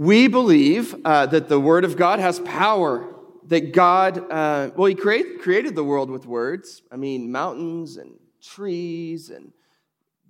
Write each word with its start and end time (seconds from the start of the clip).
We 0.00 0.28
believe 0.28 0.96
uh, 1.04 1.26
that 1.26 1.50
the 1.50 1.60
Word 1.60 1.84
of 1.84 1.98
God 1.98 2.20
has 2.20 2.40
power, 2.40 3.06
that 3.48 3.74
God, 3.74 4.16
uh, 4.32 4.70
well, 4.74 4.86
He 4.86 4.94
create, 4.94 5.42
created 5.42 5.74
the 5.74 5.84
world 5.84 6.08
with 6.08 6.24
words. 6.24 6.80
I 6.90 6.96
mean, 6.96 7.30
mountains 7.30 7.98
and 7.98 8.14
trees 8.40 9.28
and 9.28 9.52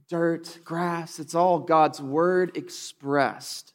dirt, 0.08 0.58
grass, 0.64 1.20
it's 1.20 1.36
all 1.36 1.60
God's 1.60 2.02
Word 2.02 2.56
expressed 2.56 3.72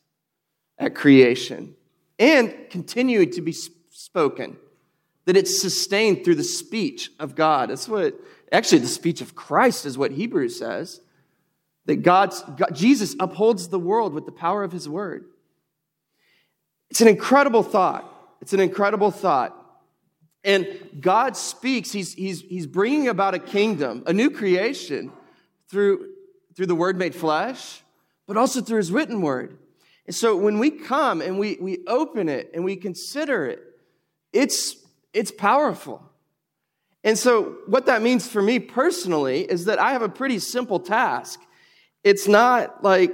at 0.77 0.95
creation 0.95 1.75
and 2.19 2.53
continuing 2.69 3.31
to 3.31 3.41
be 3.41 3.53
spoken, 3.53 4.57
that 5.23 5.37
it's 5.37 5.61
sustained 5.61 6.25
through 6.25 6.35
the 6.35 6.43
speech 6.43 7.09
of 7.21 7.35
God. 7.35 7.69
That's 7.69 7.87
what, 7.87 8.19
actually, 8.51 8.79
the 8.79 8.87
speech 8.87 9.21
of 9.21 9.33
Christ 9.33 9.85
is 9.85 9.97
what 9.97 10.11
Hebrews 10.11 10.59
says. 10.59 10.99
That 11.85 12.01
God's, 12.01 12.41
God, 12.57 12.75
Jesus 12.75 13.15
upholds 13.17 13.69
the 13.69 13.79
world 13.79 14.13
with 14.13 14.25
the 14.25 14.33
power 14.33 14.61
of 14.65 14.73
his 14.73 14.89
word. 14.89 15.27
It's 16.89 17.01
an 17.01 17.07
incredible 17.07 17.63
thought. 17.63 18.11
It's 18.41 18.53
an 18.53 18.59
incredible 18.59 19.11
thought. 19.11 19.55
And 20.43 20.67
God 20.99 21.35
speaks, 21.35 21.91
he's, 21.91 22.13
he's, 22.13 22.41
he's 22.41 22.67
bringing 22.67 23.07
about 23.07 23.33
a 23.33 23.39
kingdom, 23.39 24.03
a 24.05 24.13
new 24.13 24.29
creation 24.29 25.11
through, 25.69 26.09
through 26.55 26.67
the 26.67 26.75
word 26.75 26.97
made 26.97 27.15
flesh, 27.15 27.81
but 28.27 28.37
also 28.37 28.61
through 28.61 28.77
his 28.77 28.91
written 28.91 29.21
word. 29.21 29.57
And 30.05 30.15
so 30.15 30.35
when 30.37 30.59
we 30.59 30.69
come 30.69 31.21
and 31.21 31.39
we, 31.39 31.57
we 31.59 31.79
open 31.87 32.29
it 32.29 32.51
and 32.53 32.63
we 32.63 32.75
consider 32.75 33.47
it, 33.47 33.59
it's, 34.31 34.75
it's 35.13 35.31
powerful. 35.31 36.03
And 37.03 37.17
so 37.17 37.57
what 37.65 37.87
that 37.87 38.03
means 38.03 38.27
for 38.27 38.41
me 38.41 38.59
personally 38.59 39.41
is 39.41 39.65
that 39.65 39.79
I 39.79 39.93
have 39.93 40.03
a 40.03 40.09
pretty 40.09 40.37
simple 40.37 40.79
task. 40.79 41.39
It's 42.03 42.27
not 42.27 42.83
like, 42.83 43.11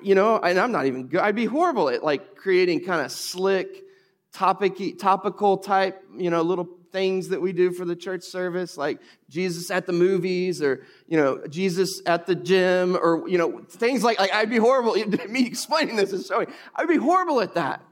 you 0.00 0.14
know, 0.14 0.38
and 0.38 0.58
I'm 0.58 0.72
not 0.72 0.86
even 0.86 1.06
good. 1.06 1.20
I'd 1.20 1.34
be 1.34 1.44
horrible 1.44 1.88
at 1.88 2.04
like 2.04 2.36
creating 2.36 2.84
kind 2.84 3.04
of 3.04 3.12
slick, 3.12 3.84
topic, 4.32 4.98
topical 4.98 5.58
type, 5.58 6.02
you 6.16 6.30
know, 6.30 6.42
little 6.42 6.68
things 6.92 7.28
that 7.28 7.40
we 7.40 7.52
do 7.52 7.72
for 7.72 7.84
the 7.84 7.96
church 7.96 8.22
service, 8.22 8.76
like 8.76 9.00
Jesus 9.28 9.70
at 9.70 9.86
the 9.86 9.92
movies 9.92 10.62
or, 10.62 10.84
you 11.08 11.16
know, 11.16 11.46
Jesus 11.48 12.02
at 12.06 12.26
the 12.26 12.34
gym 12.34 12.96
or, 12.96 13.26
you 13.28 13.38
know, 13.38 13.62
things 13.68 14.04
like, 14.04 14.20
like 14.20 14.32
I'd 14.32 14.50
be 14.50 14.58
horrible. 14.58 14.96
At 14.96 15.30
me 15.30 15.46
explaining 15.46 15.96
this 15.96 16.12
is 16.12 16.26
showing, 16.26 16.52
I'd 16.74 16.88
be 16.88 16.96
horrible 16.96 17.40
at 17.40 17.54
that. 17.54 17.82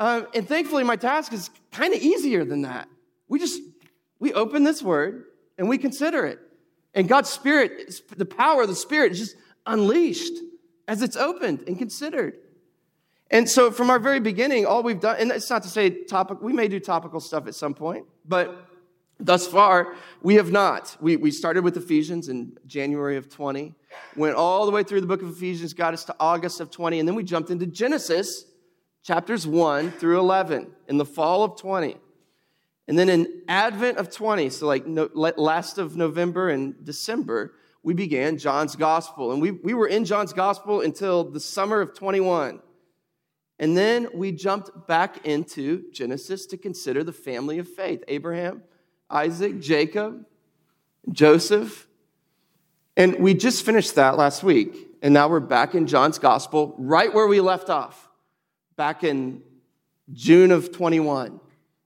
Um, 0.00 0.26
and 0.34 0.46
thankfully, 0.46 0.84
my 0.84 0.96
task 0.96 1.32
is 1.32 1.50
kind 1.72 1.94
of 1.94 2.00
easier 2.00 2.44
than 2.44 2.62
that. 2.62 2.88
We 3.28 3.38
just, 3.38 3.60
we 4.18 4.32
open 4.32 4.64
this 4.64 4.82
word 4.82 5.24
and 5.56 5.68
we 5.68 5.78
consider 5.78 6.24
it. 6.26 6.38
And 6.94 7.08
God's 7.08 7.30
Spirit, 7.30 8.00
the 8.16 8.24
power 8.24 8.62
of 8.62 8.68
the 8.68 8.74
Spirit 8.74 9.12
is 9.12 9.18
just 9.18 9.36
unleashed 9.66 10.34
as 10.88 11.02
it's 11.02 11.16
opened 11.16 11.62
and 11.68 11.78
considered. 11.78 12.34
And 13.30 13.48
so 13.48 13.70
from 13.70 13.90
our 13.90 13.98
very 13.98 14.20
beginning, 14.20 14.64
all 14.64 14.82
we've 14.82 14.98
done, 14.98 15.16
and 15.20 15.30
it's 15.30 15.50
not 15.50 15.62
to 15.64 15.68
say 15.68 15.90
topic, 16.04 16.38
we 16.40 16.54
may 16.54 16.66
do 16.66 16.80
topical 16.80 17.20
stuff 17.20 17.46
at 17.46 17.54
some 17.54 17.74
point, 17.74 18.06
but 18.26 18.66
thus 19.20 19.46
far, 19.46 19.94
we 20.22 20.36
have 20.36 20.50
not. 20.50 20.96
We, 20.98 21.16
we 21.16 21.30
started 21.30 21.62
with 21.62 21.76
Ephesians 21.76 22.30
in 22.30 22.56
January 22.66 23.18
of 23.18 23.28
20, 23.28 23.74
went 24.16 24.34
all 24.34 24.64
the 24.64 24.72
way 24.72 24.82
through 24.82 25.02
the 25.02 25.06
book 25.06 25.20
of 25.20 25.28
Ephesians, 25.28 25.74
got 25.74 25.92
us 25.92 26.04
to 26.04 26.16
August 26.18 26.60
of 26.60 26.70
20, 26.70 26.98
and 26.98 27.06
then 27.06 27.14
we 27.14 27.22
jumped 27.22 27.50
into 27.50 27.66
Genesis 27.66 28.46
chapters 29.02 29.46
1 29.46 29.90
through 29.92 30.18
11 30.18 30.70
in 30.88 30.96
the 30.96 31.04
fall 31.04 31.44
of 31.44 31.58
20. 31.60 31.96
And 32.88 32.98
then 32.98 33.10
in 33.10 33.42
Advent 33.46 33.98
of 33.98 34.10
20, 34.10 34.48
so 34.48 34.66
like 34.66 34.86
no, 34.86 35.10
last 35.14 35.76
of 35.76 35.96
November 35.96 36.48
and 36.48 36.82
December, 36.82 37.52
we 37.88 37.94
began 37.94 38.36
John's 38.36 38.76
Gospel. 38.76 39.32
And 39.32 39.40
we, 39.40 39.50
we 39.50 39.72
were 39.72 39.86
in 39.86 40.04
John's 40.04 40.34
Gospel 40.34 40.82
until 40.82 41.24
the 41.24 41.40
summer 41.40 41.80
of 41.80 41.94
21. 41.94 42.60
And 43.58 43.78
then 43.78 44.08
we 44.12 44.30
jumped 44.30 44.86
back 44.86 45.24
into 45.26 45.90
Genesis 45.90 46.44
to 46.48 46.58
consider 46.58 47.02
the 47.02 47.14
family 47.14 47.58
of 47.58 47.66
faith 47.66 48.04
Abraham, 48.06 48.62
Isaac, 49.08 49.58
Jacob, 49.58 50.26
Joseph. 51.10 51.88
And 52.94 53.20
we 53.20 53.32
just 53.32 53.64
finished 53.64 53.94
that 53.94 54.18
last 54.18 54.42
week. 54.42 54.76
And 55.00 55.14
now 55.14 55.26
we're 55.26 55.40
back 55.40 55.74
in 55.74 55.86
John's 55.86 56.18
gospel, 56.18 56.74
right 56.76 57.14
where 57.14 57.26
we 57.26 57.40
left 57.40 57.70
off, 57.70 58.10
back 58.76 59.02
in 59.02 59.40
June 60.12 60.50
of 60.50 60.72
21. 60.72 61.40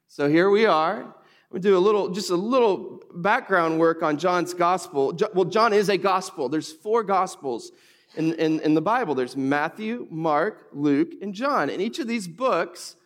So 0.09 0.29
here 0.29 0.51
we 0.51 0.67
are. 0.67 1.15
We 1.53 1.61
do 1.61 1.77
a 1.77 1.79
little, 1.79 2.09
just 2.09 2.31
a 2.31 2.37
little 2.37 3.03
background 3.15 3.79
work 3.79 4.03
on 4.03 4.17
John's 4.19 4.55
gospel. 4.55 5.17
Well, 5.35 5.45
John 5.45 5.73
is 5.73 5.91
a 5.91 5.99
gospel. 5.99 6.49
There's 6.49 6.73
four 6.73 7.03
gospels 7.03 7.71
in, 8.17 8.33
in, 8.35 8.61
in 8.61 8.75
the 8.75 8.81
Bible. 8.81 9.15
There's 9.15 9.37
Matthew, 9.37 10.07
Mark, 10.11 10.69
Luke, 10.73 11.13
and 11.21 11.35
John. 11.35 11.69
And 11.69 11.83
each 11.83 11.99
of 11.99 12.09
these 12.09 12.27
books 12.27 12.97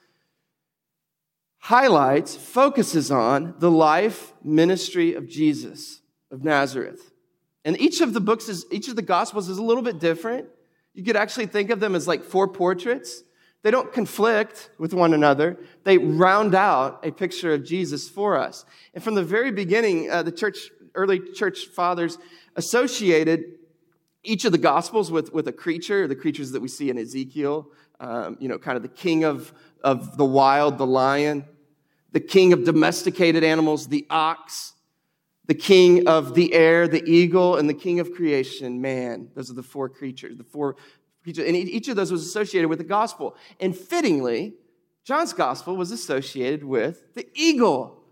highlights, 1.58 2.36
focuses 2.36 3.10
on 3.10 3.54
the 3.58 3.70
life, 3.70 4.32
ministry 4.44 5.14
of 5.14 5.28
Jesus 5.28 6.00
of 6.30 6.44
Nazareth. 6.44 7.10
And 7.64 7.80
each 7.80 8.00
of 8.00 8.12
the 8.12 8.20
books 8.20 8.48
is, 8.48 8.64
each 8.70 8.86
of 8.86 8.94
the 8.94 9.02
gospels 9.02 9.48
is 9.48 9.58
a 9.58 9.62
little 9.62 9.82
bit 9.82 9.98
different. 9.98 10.46
You 10.94 11.02
could 11.02 11.16
actually 11.16 11.46
think 11.46 11.70
of 11.70 11.80
them 11.80 11.96
as 11.96 12.06
like 12.06 12.22
four 12.22 12.46
portraits. 12.46 13.24
They 13.62 13.70
don't 13.70 13.92
conflict 13.92 14.70
with 14.78 14.94
one 14.94 15.12
another. 15.12 15.58
They 15.84 15.98
round 15.98 16.54
out 16.54 17.04
a 17.04 17.10
picture 17.10 17.52
of 17.52 17.64
Jesus 17.64 18.08
for 18.08 18.36
us. 18.36 18.64
And 18.94 19.02
from 19.02 19.14
the 19.14 19.24
very 19.24 19.50
beginning, 19.50 20.10
uh, 20.10 20.22
the 20.22 20.32
church, 20.32 20.70
early 20.94 21.20
church 21.32 21.66
fathers 21.66 22.18
associated 22.54 23.44
each 24.22 24.44
of 24.44 24.52
the 24.52 24.58
gospels 24.58 25.10
with, 25.10 25.32
with 25.32 25.48
a 25.48 25.52
creature, 25.52 26.06
the 26.06 26.16
creatures 26.16 26.52
that 26.52 26.60
we 26.60 26.68
see 26.68 26.90
in 26.90 26.98
Ezekiel, 26.98 27.68
um, 28.00 28.36
you 28.40 28.48
know, 28.48 28.58
kind 28.58 28.76
of 28.76 28.82
the 28.82 28.88
king 28.88 29.24
of, 29.24 29.52
of 29.82 30.16
the 30.16 30.24
wild, 30.24 30.78
the 30.78 30.86
lion, 30.86 31.44
the 32.12 32.20
king 32.20 32.52
of 32.52 32.64
domesticated 32.64 33.44
animals, 33.44 33.88
the 33.88 34.06
ox, 34.10 34.74
the 35.46 35.54
king 35.54 36.08
of 36.08 36.34
the 36.34 36.52
air, 36.54 36.88
the 36.88 37.04
eagle, 37.04 37.56
and 37.56 37.68
the 37.68 37.74
king 37.74 38.00
of 38.00 38.12
creation, 38.12 38.80
man. 38.80 39.28
Those 39.34 39.50
are 39.50 39.54
the 39.54 39.62
four 39.62 39.88
creatures, 39.88 40.36
the 40.36 40.44
four. 40.44 40.76
And 41.26 41.56
each 41.56 41.88
of 41.88 41.96
those 41.96 42.12
was 42.12 42.26
associated 42.26 42.68
with 42.68 42.78
the 42.78 42.84
gospel. 42.84 43.36
And 43.60 43.76
fittingly, 43.76 44.54
John's 45.04 45.32
gospel 45.32 45.76
was 45.76 45.90
associated 45.90 46.64
with 46.64 47.14
the 47.14 47.26
eagle 47.34 48.02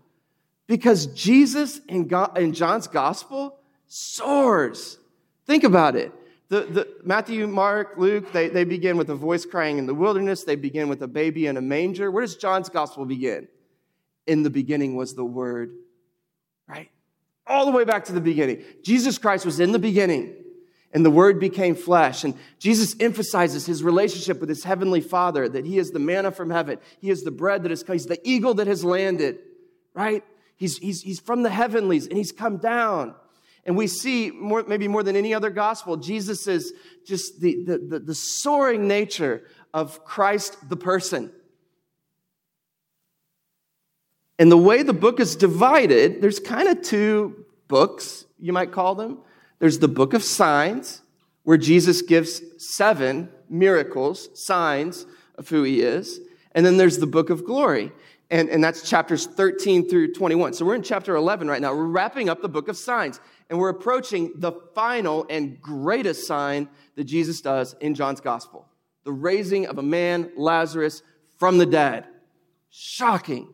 because 0.67 1.07
Jesus 1.07 1.79
in, 1.87 2.07
God, 2.07 2.37
in 2.37 2.53
John's 2.53 2.87
gospel 2.87 3.59
soars 3.87 4.97
Think 5.45 5.63
about 5.63 5.95
it. 5.95 6.11
The, 6.49 6.61
the, 6.61 6.87
Matthew, 7.03 7.47
Mark, 7.47 7.95
Luke, 7.97 8.31
they, 8.31 8.49
they 8.49 8.63
begin 8.63 8.97
with 8.97 9.09
a 9.09 9.15
voice 9.15 9.45
crying 9.45 9.77
in 9.77 9.85
the 9.85 9.93
wilderness. 9.93 10.43
They 10.43 10.55
begin 10.55 10.89
with 10.89 11.01
a 11.01 11.07
baby 11.07 11.47
in 11.47 11.57
a 11.57 11.61
manger. 11.61 12.11
Where 12.11 12.21
does 12.21 12.35
John's 12.35 12.69
gospel 12.69 13.05
begin? 13.05 13.47
In 14.27 14.43
the 14.43 14.49
beginning 14.49 14.95
was 14.95 15.15
the 15.15 15.25
Word, 15.25 15.75
right? 16.67 16.89
All 17.47 17.65
the 17.65 17.71
way 17.71 17.83
back 17.83 18.05
to 18.05 18.13
the 18.13 18.21
beginning. 18.21 18.63
Jesus 18.83 19.17
Christ 19.17 19.45
was 19.45 19.59
in 19.59 19.71
the 19.71 19.79
beginning, 19.79 20.35
and 20.95 21.05
the 21.05 21.11
Word 21.11 21.41
became 21.41 21.75
flesh. 21.75 22.23
And 22.23 22.35
Jesus 22.57 22.95
emphasizes 23.01 23.65
his 23.65 23.83
relationship 23.83 24.39
with 24.39 24.47
his 24.47 24.63
heavenly 24.63 25.01
Father, 25.01 25.49
that 25.49 25.65
he 25.65 25.77
is 25.77 25.91
the 25.91 25.99
manna 25.99 26.31
from 26.31 26.49
heaven. 26.49 26.79
He 27.01 27.09
is 27.09 27.23
the 27.23 27.31
bread 27.31 27.63
that 27.63 27.69
has 27.69 27.83
come. 27.83 27.95
He's 27.95 28.05
the 28.05 28.19
eagle 28.23 28.53
that 28.55 28.67
has 28.67 28.85
landed, 28.85 29.39
right? 29.93 30.23
He's, 30.55 30.77
he's, 30.77 31.01
he's 31.01 31.19
from 31.19 31.43
the 31.43 31.49
heavenlies, 31.49 32.07
and 32.07 32.17
he's 32.17 32.31
come 32.31 32.57
down. 32.57 33.13
And 33.65 33.75
we 33.75 33.87
see, 33.87 34.31
more, 34.31 34.63
maybe 34.65 34.87
more 34.87 35.03
than 35.03 35.17
any 35.17 35.33
other 35.33 35.49
gospel, 35.49 35.97
Jesus 35.97 36.47
is 36.47 36.71
just 37.05 37.41
the, 37.41 37.65
the, 37.65 37.77
the, 37.77 37.99
the 37.99 38.15
soaring 38.15 38.87
nature 38.87 39.43
of 39.73 40.05
Christ 40.05 40.69
the 40.69 40.77
person. 40.77 41.29
And 44.39 44.49
the 44.49 44.57
way 44.57 44.81
the 44.81 44.93
book 44.93 45.19
is 45.19 45.35
divided, 45.35 46.21
there's 46.21 46.39
kind 46.39 46.69
of 46.69 46.81
two 46.83 47.45
books, 47.67 48.23
you 48.39 48.53
might 48.53 48.71
call 48.71 48.95
them. 48.95 49.17
There's 49.59 49.79
the 49.79 49.87
book 49.87 50.13
of 50.13 50.23
signs, 50.23 51.01
where 51.43 51.57
Jesus 51.57 52.01
gives 52.01 52.41
seven 52.57 53.29
miracles, 53.49 54.29
signs 54.33 55.05
of 55.37 55.49
who 55.49 55.63
he 55.63 55.81
is. 55.81 56.19
And 56.53 56.65
then 56.65 56.77
there's 56.77 56.97
the 56.97 57.07
book 57.07 57.29
of 57.29 57.45
glory. 57.45 57.91
And, 58.31 58.49
and 58.49 58.63
that's 58.63 58.89
chapters 58.89 59.27
13 59.27 59.87
through 59.87 60.13
21. 60.13 60.53
So 60.53 60.65
we're 60.65 60.75
in 60.75 60.81
chapter 60.81 61.15
11 61.15 61.47
right 61.47 61.61
now. 61.61 61.75
We're 61.75 61.85
wrapping 61.85 62.29
up 62.29 62.41
the 62.41 62.49
book 62.49 62.67
of 62.67 62.77
signs 62.77 63.19
and 63.49 63.59
we're 63.59 63.69
approaching 63.69 64.31
the 64.37 64.53
final 64.73 65.27
and 65.29 65.61
greatest 65.61 66.25
sign 66.25 66.67
that 66.95 67.03
Jesus 67.03 67.41
does 67.41 67.75
in 67.79 67.93
John's 67.93 68.21
gospel 68.21 68.67
the 69.03 69.11
raising 69.11 69.67
of 69.67 69.77
a 69.77 69.83
man, 69.83 70.31
Lazarus, 70.35 71.03
from 71.37 71.59
the 71.59 71.65
dead. 71.65 72.05
Shocking 72.71 73.53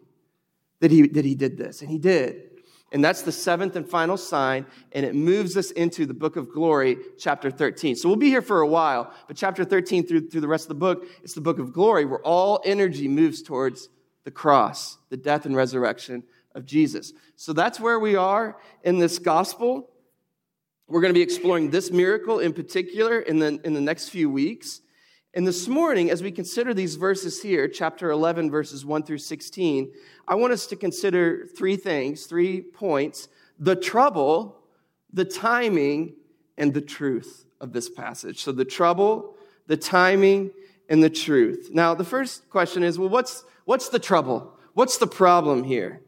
that 0.80 0.90
he, 0.90 1.08
that 1.10 1.26
he 1.26 1.36
did 1.36 1.58
this, 1.58 1.82
and 1.82 1.92
he 1.92 2.00
did. 2.00 2.51
And 2.92 3.04
that's 3.04 3.22
the 3.22 3.32
seventh 3.32 3.78
and 3.78 3.88
final 3.88 4.18
sign, 4.18 4.66
and 4.92 5.06
it 5.06 5.16
moves 5.16 5.56
us 5.56 5.72
into 5.72 6.06
the 6.06 6.14
book 6.14 6.36
of 6.36 6.52
glory, 6.52 6.98
chapter 7.18 7.50
13. 7.50 7.96
So 7.96 8.10
we'll 8.10 8.18
be 8.18 8.30
here 8.30 8.42
for 8.42 8.62
a 8.62 8.68
while, 8.68 9.14
but 9.28 9.38
chapter 9.38 9.64
13 9.64 10.06
through, 10.06 10.30
through 10.30 10.42
the 10.42 10.48
rest 10.48 10.66
of 10.66 10.70
the 10.70 10.76
book, 10.76 11.08
it's 11.24 11.34
the 11.34 11.42
book 11.42 11.58
of 11.58 11.72
glory 11.72 12.04
where 12.04 12.20
all 12.20 12.62
energy 12.66 13.08
moves 13.08 13.42
towards 13.42 13.88
the 14.26 14.32
cross, 14.32 14.98
the 15.10 15.16
death 15.16 15.46
and 15.46 15.56
resurrection 15.56 16.24
of 16.54 16.66
Jesus. 16.66 17.14
So 17.38 17.54
that's 17.54 17.80
where 17.80 18.00
we 18.00 18.16
are 18.16 18.58
in 18.84 19.00
this 19.00 19.20
gospel. 19.20 19.90
We're 20.88 21.02
going 21.02 21.14
to 21.14 21.18
be 21.18 21.24
exploring 21.24 21.72
this 21.72 21.92
miracle 21.92 22.40
in 22.40 22.52
particular 22.52 23.22
in 23.22 23.40
the, 23.40 23.60
in 23.64 23.74
the 23.74 23.82
next 23.82 24.10
few 24.10 24.30
weeks. 24.30 24.82
And 25.34 25.48
this 25.48 25.70
morning, 25.70 26.12
as 26.12 26.22
we 26.22 26.30
consider 26.30 26.74
these 26.74 26.96
verses 26.96 27.42
here, 27.42 27.70
chapter 27.70 28.12
11, 28.12 28.52
verses 28.52 28.86
1 28.86 29.04
through 29.04 29.20
16, 29.20 29.94
I 30.28 30.36
want 30.36 30.52
us 30.52 30.68
to 30.68 30.76
consider 30.76 31.46
three 31.46 31.78
things, 31.78 32.26
three 32.26 32.60
points 32.60 33.30
the 33.58 33.76
trouble, 33.76 34.58
the 35.14 35.24
timing, 35.24 36.16
and 36.58 36.74
the 36.74 36.82
truth 36.82 37.46
of 37.62 37.72
this 37.72 37.90
passage. 37.90 38.44
So 38.44 38.52
the 38.52 38.66
trouble, 38.66 39.36
the 39.68 39.78
timing, 39.78 40.52
and 40.90 41.02
the 41.02 41.10
truth. 41.10 41.70
Now, 41.72 41.94
the 41.94 42.04
first 42.04 42.50
question 42.50 42.84
is 42.84 43.00
well, 43.00 43.08
what's, 43.08 43.46
what's 43.64 43.88
the 43.88 44.00
trouble? 44.00 44.58
What's 44.74 44.98
the 44.98 45.08
problem 45.08 45.64
here? 45.64 46.02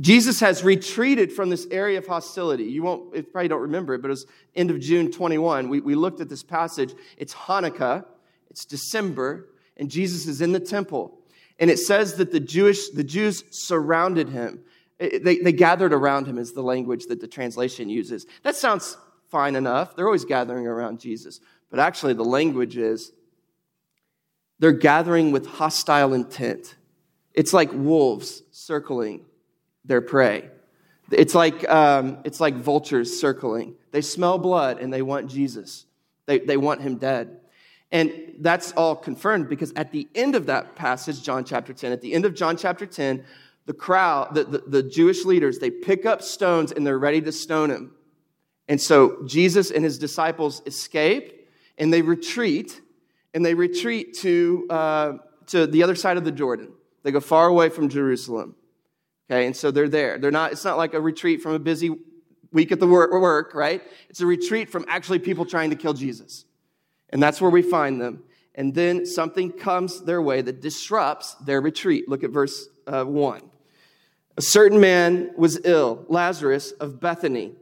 Jesus 0.00 0.40
has 0.40 0.64
retreated 0.64 1.30
from 1.30 1.50
this 1.50 1.66
area 1.70 1.98
of 1.98 2.06
hostility. 2.06 2.64
You 2.64 2.82
won't, 2.82 3.14
you 3.14 3.22
probably 3.24 3.48
don't 3.48 3.60
remember 3.60 3.92
it, 3.94 4.00
but 4.00 4.08
it 4.08 4.12
was 4.12 4.26
end 4.54 4.70
of 4.70 4.80
June 4.80 5.10
21. 5.10 5.68
We, 5.68 5.80
we 5.80 5.94
looked 5.94 6.20
at 6.20 6.30
this 6.30 6.42
passage. 6.42 6.94
It's 7.18 7.34
Hanukkah, 7.34 8.06
it's 8.52 8.66
December, 8.66 9.48
and 9.78 9.90
Jesus 9.90 10.26
is 10.26 10.42
in 10.42 10.52
the 10.52 10.60
temple. 10.60 11.18
And 11.58 11.70
it 11.70 11.78
says 11.78 12.16
that 12.16 12.32
the 12.32 12.38
Jewish, 12.38 12.90
the 12.90 13.02
Jews 13.02 13.44
surrounded 13.50 14.28
him. 14.28 14.60
They, 14.98 15.38
they 15.38 15.52
gathered 15.52 15.94
around 15.94 16.26
him, 16.26 16.36
is 16.36 16.52
the 16.52 16.62
language 16.62 17.06
that 17.06 17.18
the 17.18 17.26
translation 17.26 17.88
uses. 17.88 18.26
That 18.42 18.54
sounds 18.54 18.98
fine 19.30 19.56
enough. 19.56 19.96
They're 19.96 20.04
always 20.04 20.26
gathering 20.26 20.66
around 20.66 21.00
Jesus. 21.00 21.40
But 21.70 21.80
actually, 21.80 22.12
the 22.12 22.26
language 22.26 22.76
is 22.76 23.12
they're 24.58 24.72
gathering 24.72 25.32
with 25.32 25.46
hostile 25.46 26.12
intent. 26.12 26.74
It's 27.32 27.54
like 27.54 27.70
wolves 27.72 28.42
circling 28.50 29.24
their 29.82 30.02
prey. 30.02 30.50
It's 31.10 31.34
like, 31.34 31.66
um, 31.70 32.18
it's 32.24 32.38
like 32.38 32.56
vultures 32.56 33.18
circling. 33.18 33.76
They 33.92 34.02
smell 34.02 34.36
blood 34.36 34.78
and 34.78 34.92
they 34.92 35.00
want 35.00 35.30
Jesus, 35.30 35.86
they, 36.26 36.38
they 36.38 36.58
want 36.58 36.82
him 36.82 36.96
dead. 36.96 37.38
And 37.92 38.36
that's 38.38 38.72
all 38.72 38.96
confirmed 38.96 39.50
because 39.50 39.72
at 39.76 39.92
the 39.92 40.08
end 40.14 40.34
of 40.34 40.46
that 40.46 40.74
passage, 40.74 41.22
John 41.22 41.44
chapter 41.44 41.74
10, 41.74 41.92
at 41.92 42.00
the 42.00 42.14
end 42.14 42.24
of 42.24 42.34
John 42.34 42.56
chapter 42.56 42.86
10, 42.86 43.24
the 43.66 43.74
crowd, 43.74 44.34
the, 44.34 44.44
the, 44.44 44.58
the 44.58 44.82
Jewish 44.82 45.24
leaders, 45.24 45.58
they 45.58 45.70
pick 45.70 46.06
up 46.06 46.22
stones 46.22 46.72
and 46.72 46.86
they're 46.86 46.98
ready 46.98 47.20
to 47.20 47.30
stone 47.30 47.70
him. 47.70 47.92
And 48.66 48.80
so 48.80 49.22
Jesus 49.26 49.70
and 49.70 49.84
his 49.84 49.98
disciples 49.98 50.62
escape 50.66 51.46
and 51.78 51.92
they 51.92 52.02
retreat, 52.02 52.80
and 53.34 53.44
they 53.44 53.54
retreat 53.54 54.14
to, 54.18 54.66
uh, 54.68 55.12
to 55.46 55.66
the 55.66 55.82
other 55.82 55.94
side 55.94 56.16
of 56.16 56.24
the 56.24 56.30
Jordan. 56.30 56.72
They 57.02 57.10
go 57.10 57.20
far 57.20 57.48
away 57.48 57.70
from 57.70 57.88
Jerusalem. 57.88 58.54
Okay, 59.30 59.46
and 59.46 59.56
so 59.56 59.70
they're 59.70 59.88
there. 59.88 60.18
They're 60.18 60.30
not, 60.30 60.52
it's 60.52 60.64
not 60.64 60.76
like 60.76 60.92
a 60.94 61.00
retreat 61.00 61.40
from 61.40 61.52
a 61.52 61.58
busy 61.58 61.96
week 62.52 62.72
at 62.72 62.80
the 62.80 62.86
work, 62.86 63.54
right? 63.54 63.82
It's 64.10 64.20
a 64.20 64.26
retreat 64.26 64.68
from 64.68 64.84
actually 64.88 65.18
people 65.20 65.46
trying 65.46 65.70
to 65.70 65.76
kill 65.76 65.94
Jesus. 65.94 66.44
And 67.12 67.22
that's 67.22 67.40
where 67.40 67.50
we 67.50 67.62
find 67.62 68.00
them. 68.00 68.24
And 68.54 68.74
then 68.74 69.06
something 69.06 69.52
comes 69.52 70.02
their 70.02 70.20
way 70.20 70.42
that 70.42 70.60
disrupts 70.60 71.34
their 71.36 71.60
retreat. 71.60 72.08
Look 72.08 72.24
at 72.24 72.30
verse 72.30 72.68
uh, 72.86 73.04
1. 73.04 73.42
A 74.36 74.42
certain 74.42 74.80
man 74.80 75.30
was 75.36 75.60
ill, 75.64 76.04
Lazarus 76.08 76.72
of 76.72 77.00
Bethany, 77.00 77.52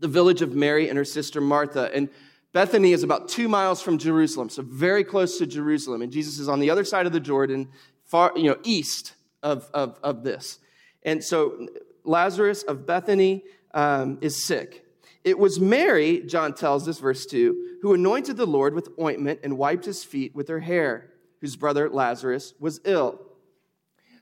the 0.00 0.08
village 0.08 0.42
of 0.42 0.54
Mary 0.54 0.88
and 0.88 0.98
her 0.98 1.04
sister 1.04 1.40
Martha. 1.40 1.90
And 1.94 2.08
Bethany 2.52 2.92
is 2.92 3.02
about 3.02 3.28
two 3.28 3.48
miles 3.48 3.80
from 3.80 3.98
Jerusalem, 3.98 4.48
so 4.48 4.62
very 4.62 5.04
close 5.04 5.38
to 5.38 5.46
Jerusalem. 5.46 6.02
And 6.02 6.10
Jesus 6.10 6.38
is 6.38 6.48
on 6.48 6.60
the 6.60 6.70
other 6.70 6.84
side 6.84 7.06
of 7.06 7.12
the 7.12 7.20
Jordan, 7.20 7.68
far, 8.04 8.32
you 8.34 8.44
know, 8.44 8.58
east 8.64 9.14
of, 9.42 9.70
of, 9.72 9.98
of 10.02 10.24
this. 10.24 10.58
And 11.02 11.22
so 11.22 11.68
Lazarus 12.04 12.62
of 12.64 12.86
Bethany 12.86 13.44
um, 13.72 14.18
is 14.20 14.44
sick. 14.44 14.84
It 15.28 15.38
was 15.38 15.60
Mary, 15.60 16.22
John 16.22 16.54
tells 16.54 16.88
us, 16.88 16.98
verse 16.98 17.26
2, 17.26 17.80
who 17.82 17.92
anointed 17.92 18.38
the 18.38 18.46
Lord 18.46 18.72
with 18.72 18.88
ointment 18.98 19.40
and 19.42 19.58
wiped 19.58 19.84
his 19.84 20.02
feet 20.02 20.34
with 20.34 20.48
her 20.48 20.60
hair, 20.60 21.10
whose 21.42 21.54
brother 21.54 21.90
Lazarus 21.90 22.54
was 22.58 22.80
ill. 22.86 23.20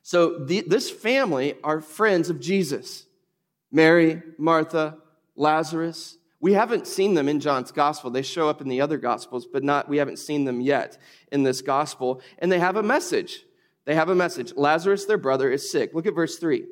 So 0.03 0.45
the, 0.45 0.63
this 0.67 0.91
family 0.91 1.55
are 1.63 1.81
friends 1.81 2.29
of 2.29 2.41
Jesus 2.41 3.07
Mary, 3.71 4.21
Martha, 4.37 4.99
Lazarus. 5.37 6.19
We 6.41 6.55
haven't 6.55 6.89
seen 6.89 7.15
them 7.15 7.29
in 7.29 7.39
John's 7.39 7.71
gospel. 7.71 8.11
They 8.11 8.23
show 8.23 8.49
up 8.49 8.61
in 8.61 8.69
the 8.69 8.81
other 8.81 8.99
gospels, 8.99 9.47
but 9.47 9.63
not 9.63 9.89
we 9.89 9.99
haven't 9.99 10.19
seen 10.19 10.45
them 10.45 10.61
yet 10.61 10.99
in 11.31 11.45
this 11.45 11.63
gospel. 11.63 12.21
And 12.41 12.51
they 12.51 12.59
have 12.59 12.77
a 12.77 12.83
message. 12.83 13.45
They 13.85 13.95
have 13.95 14.09
a 14.09 14.15
message. 14.15 14.55
Lazarus, 14.57 15.05
their 15.05 15.19
brother, 15.19 15.53
is 15.53 15.71
sick. 15.71 15.95
Look 15.95 16.07
at 16.07 16.17
verse 16.17 16.37
3. 16.37 16.65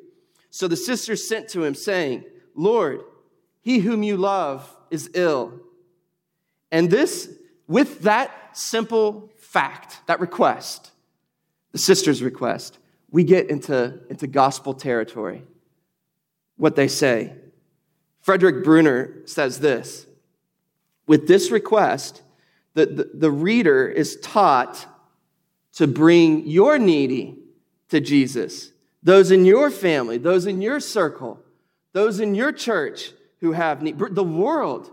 So 0.49 0.67
the 0.67 0.75
sisters 0.75 1.25
sent 1.25 1.47
to 1.49 1.63
him, 1.63 1.73
saying, 1.73 2.25
Lord, 2.53 3.01
he 3.65 3.79
whom 3.79 4.03
you 4.03 4.15
love 4.15 4.77
is 4.91 5.09
ill. 5.15 5.59
And 6.71 6.91
this, 6.91 7.27
with 7.67 8.01
that 8.01 8.55
simple 8.55 9.31
fact, 9.37 10.01
that 10.05 10.19
request, 10.19 10.91
the 11.71 11.79
sister's 11.79 12.21
request, 12.21 12.77
we 13.09 13.23
get 13.23 13.49
into, 13.49 13.99
into 14.07 14.27
gospel 14.27 14.75
territory. 14.75 15.41
What 16.57 16.75
they 16.75 16.87
say. 16.87 17.33
Frederick 18.21 18.63
Bruner 18.63 19.23
says 19.25 19.59
this 19.59 20.05
With 21.07 21.27
this 21.27 21.49
request, 21.49 22.21
the, 22.75 22.85
the, 22.85 23.09
the 23.15 23.31
reader 23.31 23.87
is 23.87 24.19
taught 24.21 24.85
to 25.73 25.87
bring 25.87 26.47
your 26.47 26.77
needy 26.77 27.39
to 27.89 27.99
Jesus. 27.99 28.71
Those 29.01 29.31
in 29.31 29.43
your 29.43 29.71
family, 29.71 30.19
those 30.19 30.45
in 30.45 30.61
your 30.61 30.79
circle, 30.79 31.39
those 31.93 32.19
in 32.19 32.35
your 32.35 32.51
church 32.51 33.11
who 33.45 33.51
have 33.51 33.83
need. 33.83 33.99
The 33.99 34.23
world 34.23 34.89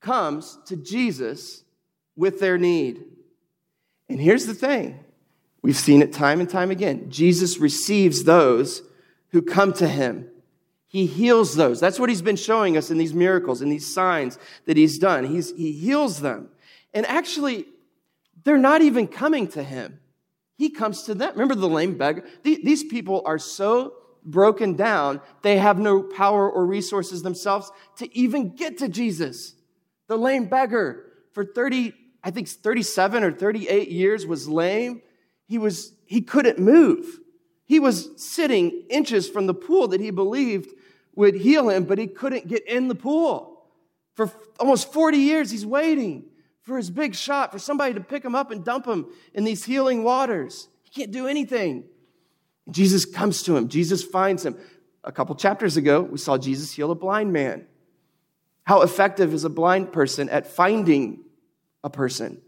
comes 0.00 0.56
to 0.66 0.76
Jesus 0.76 1.64
with 2.14 2.38
their 2.38 2.56
need. 2.56 3.04
And 4.08 4.20
here's 4.20 4.46
the 4.46 4.54
thing 4.54 5.04
we've 5.62 5.76
seen 5.76 6.00
it 6.00 6.12
time 6.12 6.38
and 6.40 6.48
time 6.48 6.70
again 6.70 7.10
Jesus 7.10 7.58
receives 7.58 8.22
those 8.22 8.82
who 9.30 9.42
come 9.42 9.72
to 9.74 9.88
him. 9.88 10.28
He 10.86 11.06
heals 11.06 11.56
those. 11.56 11.80
That's 11.80 11.98
what 11.98 12.08
he's 12.08 12.22
been 12.22 12.36
showing 12.36 12.76
us 12.76 12.90
in 12.90 12.98
these 12.98 13.14
miracles 13.14 13.62
and 13.62 13.72
these 13.72 13.92
signs 13.92 14.38
that 14.66 14.76
he's 14.76 14.98
done. 14.98 15.24
He's, 15.24 15.50
he 15.56 15.72
heals 15.72 16.20
them. 16.20 16.50
And 16.92 17.06
actually, 17.06 17.64
they're 18.44 18.58
not 18.58 18.82
even 18.82 19.08
coming 19.08 19.48
to 19.48 19.62
him. 19.62 19.98
He 20.56 20.68
comes 20.70 21.04
to 21.04 21.14
them. 21.14 21.32
Remember 21.32 21.54
the 21.54 21.68
lame 21.68 21.96
beggar? 21.96 22.24
These 22.42 22.84
people 22.84 23.22
are 23.24 23.38
so 23.38 23.94
broken 24.24 24.74
down, 24.74 25.20
they 25.42 25.58
have 25.58 25.78
no 25.78 26.02
power 26.02 26.50
or 26.50 26.66
resources 26.66 27.22
themselves 27.22 27.70
to 27.96 28.16
even 28.16 28.54
get 28.54 28.78
to 28.78 28.88
Jesus. 28.88 29.54
The 30.08 30.16
lame 30.16 30.46
beggar 30.46 31.06
for 31.32 31.44
30, 31.44 31.94
I 32.22 32.30
think 32.30 32.48
37 32.48 33.24
or 33.24 33.32
38 33.32 33.88
years 33.88 34.26
was 34.26 34.48
lame. 34.48 35.02
He 35.46 35.58
was, 35.58 35.92
he 36.06 36.22
couldn't 36.22 36.58
move. 36.58 37.18
He 37.64 37.80
was 37.80 38.10
sitting 38.16 38.84
inches 38.90 39.28
from 39.28 39.46
the 39.46 39.54
pool 39.54 39.88
that 39.88 40.00
he 40.00 40.10
believed 40.10 40.70
would 41.14 41.34
heal 41.34 41.68
him, 41.68 41.84
but 41.84 41.98
he 41.98 42.06
couldn't 42.06 42.48
get 42.48 42.66
in 42.66 42.88
the 42.88 42.94
pool. 42.94 43.64
For 44.14 44.30
almost 44.58 44.92
40 44.92 45.18
years, 45.18 45.50
he's 45.50 45.66
waiting 45.66 46.24
for 46.62 46.76
his 46.76 46.90
big 46.90 47.14
shot, 47.14 47.50
for 47.50 47.58
somebody 47.58 47.94
to 47.94 48.00
pick 48.00 48.24
him 48.24 48.34
up 48.34 48.50
and 48.50 48.64
dump 48.64 48.86
him 48.86 49.06
in 49.34 49.44
these 49.44 49.64
healing 49.64 50.04
waters. 50.04 50.68
He 50.82 50.90
can't 50.90 51.12
do 51.12 51.26
anything. 51.26 51.84
Jesus 52.70 53.04
comes 53.04 53.42
to 53.44 53.56
him, 53.56 53.68
Jesus 53.68 54.02
finds 54.02 54.44
him. 54.44 54.56
A 55.04 55.10
couple 55.10 55.34
chapters 55.34 55.76
ago, 55.76 56.02
we 56.02 56.16
saw 56.16 56.38
Jesus 56.38 56.70
heal 56.70 56.92
a 56.92 56.94
blind 56.94 57.32
man. 57.32 57.66
How 58.64 58.82
effective 58.82 59.34
is 59.34 59.42
a 59.42 59.50
blind 59.50 59.92
person 59.92 60.28
at 60.28 60.46
finding 60.46 61.24
a 61.82 61.90
person? 61.90 62.40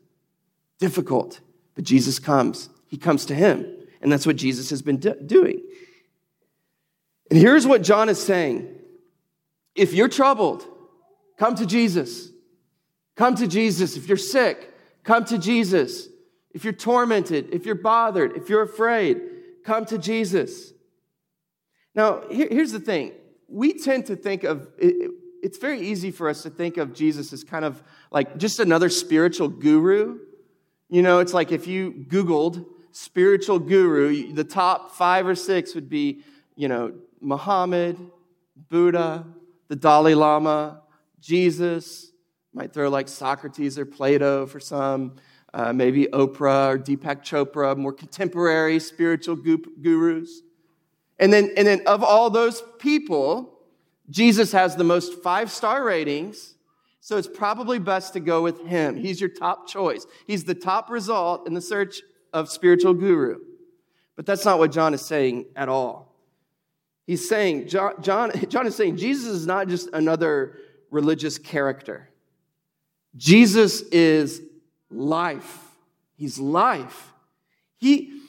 Difficult. 0.78 1.40
But 1.74 1.84
Jesus 1.84 2.20
comes. 2.20 2.68
He 2.86 2.96
comes 2.96 3.26
to 3.26 3.34
him. 3.34 3.66
And 4.00 4.12
that's 4.12 4.26
what 4.26 4.36
Jesus 4.36 4.70
has 4.70 4.82
been 4.82 4.98
do- 4.98 5.20
doing. 5.26 5.62
And 7.30 7.38
here's 7.38 7.66
what 7.66 7.82
John 7.82 8.08
is 8.08 8.22
saying 8.22 8.70
if 9.74 9.92
you're 9.92 10.08
troubled, 10.08 10.64
come 11.36 11.56
to 11.56 11.66
Jesus. 11.66 12.30
Come 13.16 13.34
to 13.36 13.46
Jesus. 13.46 13.96
If 13.96 14.08
you're 14.08 14.16
sick, 14.16 14.72
come 15.02 15.24
to 15.26 15.38
Jesus. 15.38 16.08
If 16.52 16.62
you're 16.62 16.72
tormented, 16.72 17.52
if 17.52 17.66
you're 17.66 17.74
bothered, 17.74 18.36
if 18.36 18.48
you're 18.48 18.62
afraid, 18.62 19.20
come 19.64 19.84
to 19.86 19.98
Jesus. 19.98 20.72
Now, 21.94 22.22
here's 22.30 22.72
the 22.72 22.80
thing. 22.80 23.12
We 23.48 23.74
tend 23.74 24.06
to 24.06 24.16
think 24.16 24.44
of, 24.44 24.68
it's 24.78 25.58
very 25.58 25.80
easy 25.80 26.10
for 26.10 26.28
us 26.28 26.42
to 26.42 26.50
think 26.50 26.76
of 26.76 26.94
Jesus 26.94 27.32
as 27.32 27.44
kind 27.44 27.64
of 27.64 27.82
like 28.10 28.36
just 28.36 28.60
another 28.60 28.88
spiritual 28.88 29.48
guru. 29.48 30.18
You 30.88 31.02
know, 31.02 31.20
it's 31.20 31.34
like 31.34 31.52
if 31.52 31.66
you 31.66 32.06
Googled 32.08 32.64
spiritual 32.92 33.58
guru, 33.58 34.32
the 34.32 34.44
top 34.44 34.92
five 34.92 35.26
or 35.26 35.34
six 35.34 35.74
would 35.74 35.88
be, 35.88 36.22
you 36.56 36.68
know, 36.68 36.92
Muhammad, 37.20 37.98
Buddha, 38.68 39.26
the 39.68 39.76
Dalai 39.76 40.14
Lama, 40.14 40.82
Jesus, 41.20 42.12
might 42.52 42.72
throw 42.72 42.88
like 42.88 43.08
Socrates 43.08 43.78
or 43.78 43.86
Plato 43.86 44.46
for 44.46 44.60
some, 44.60 45.16
uh, 45.54 45.72
maybe 45.72 46.06
Oprah 46.06 46.74
or 46.74 46.78
Deepak 46.78 47.22
Chopra, 47.22 47.76
more 47.76 47.92
contemporary 47.92 48.80
spiritual 48.80 49.36
gurus. 49.36 50.42
And 51.20 51.32
then, 51.32 51.52
and 51.56 51.64
then 51.66 51.80
of 51.86 52.02
all 52.02 52.28
those 52.28 52.60
people, 52.80 53.60
Jesus 54.10 54.50
has 54.50 54.74
the 54.74 54.82
most 54.82 55.22
five 55.22 55.52
star 55.52 55.84
ratings. 55.84 56.54
So 57.00 57.16
it's 57.16 57.28
probably 57.28 57.78
best 57.78 58.14
to 58.14 58.20
go 58.20 58.42
with 58.42 58.66
him. 58.66 58.96
He's 58.96 59.20
your 59.20 59.30
top 59.30 59.68
choice. 59.68 60.06
He's 60.26 60.42
the 60.42 60.54
top 60.56 60.90
result 60.90 61.46
in 61.46 61.54
the 61.54 61.60
search 61.60 62.02
of 62.32 62.50
spiritual 62.50 62.94
guru. 62.94 63.38
But 64.16 64.26
that's 64.26 64.44
not 64.44 64.58
what 64.58 64.72
John 64.72 64.92
is 64.92 65.02
saying 65.02 65.46
at 65.54 65.68
all. 65.68 66.16
He's 67.06 67.28
saying, 67.28 67.68
John, 67.68 68.02
John, 68.02 68.32
John 68.48 68.66
is 68.66 68.74
saying, 68.74 68.96
Jesus 68.96 69.26
is 69.26 69.46
not 69.46 69.68
just 69.68 69.88
another 69.92 70.58
religious 70.90 71.38
character. 71.38 72.08
Jesus 73.16 73.82
is 73.82 74.42
life. 74.94 75.60
He's 76.16 76.38
life. 76.38 77.12
He, 77.76 78.20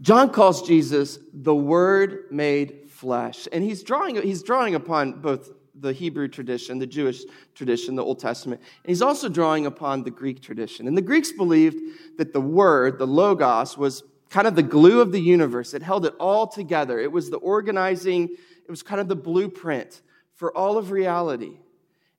John 0.00 0.30
calls 0.30 0.66
Jesus 0.66 1.18
the 1.32 1.54
Word 1.54 2.24
made 2.30 2.90
flesh. 2.90 3.48
And 3.52 3.62
he's 3.62 3.82
drawing, 3.82 4.20
he's 4.22 4.42
drawing 4.42 4.74
upon 4.74 5.20
both 5.20 5.50
the 5.78 5.92
Hebrew 5.92 6.28
tradition, 6.28 6.78
the 6.78 6.86
Jewish 6.86 7.22
tradition, 7.54 7.96
the 7.96 8.04
Old 8.04 8.18
Testament. 8.18 8.60
And 8.60 8.88
he's 8.88 9.02
also 9.02 9.28
drawing 9.28 9.66
upon 9.66 10.02
the 10.02 10.10
Greek 10.10 10.40
tradition. 10.40 10.88
And 10.88 10.96
the 10.96 11.02
Greeks 11.02 11.32
believed 11.32 11.76
that 12.18 12.32
the 12.32 12.40
Word, 12.40 12.98
the 12.98 13.06
Logos, 13.06 13.76
was 13.76 14.02
kind 14.30 14.46
of 14.46 14.56
the 14.56 14.62
glue 14.62 15.00
of 15.00 15.12
the 15.12 15.20
universe. 15.20 15.74
It 15.74 15.82
held 15.82 16.06
it 16.06 16.14
all 16.18 16.46
together. 16.46 16.98
It 16.98 17.12
was 17.12 17.30
the 17.30 17.36
organizing, 17.36 18.30
it 18.64 18.70
was 18.70 18.82
kind 18.82 19.00
of 19.00 19.08
the 19.08 19.16
blueprint 19.16 20.00
for 20.34 20.56
all 20.56 20.78
of 20.78 20.90
reality. 20.90 21.58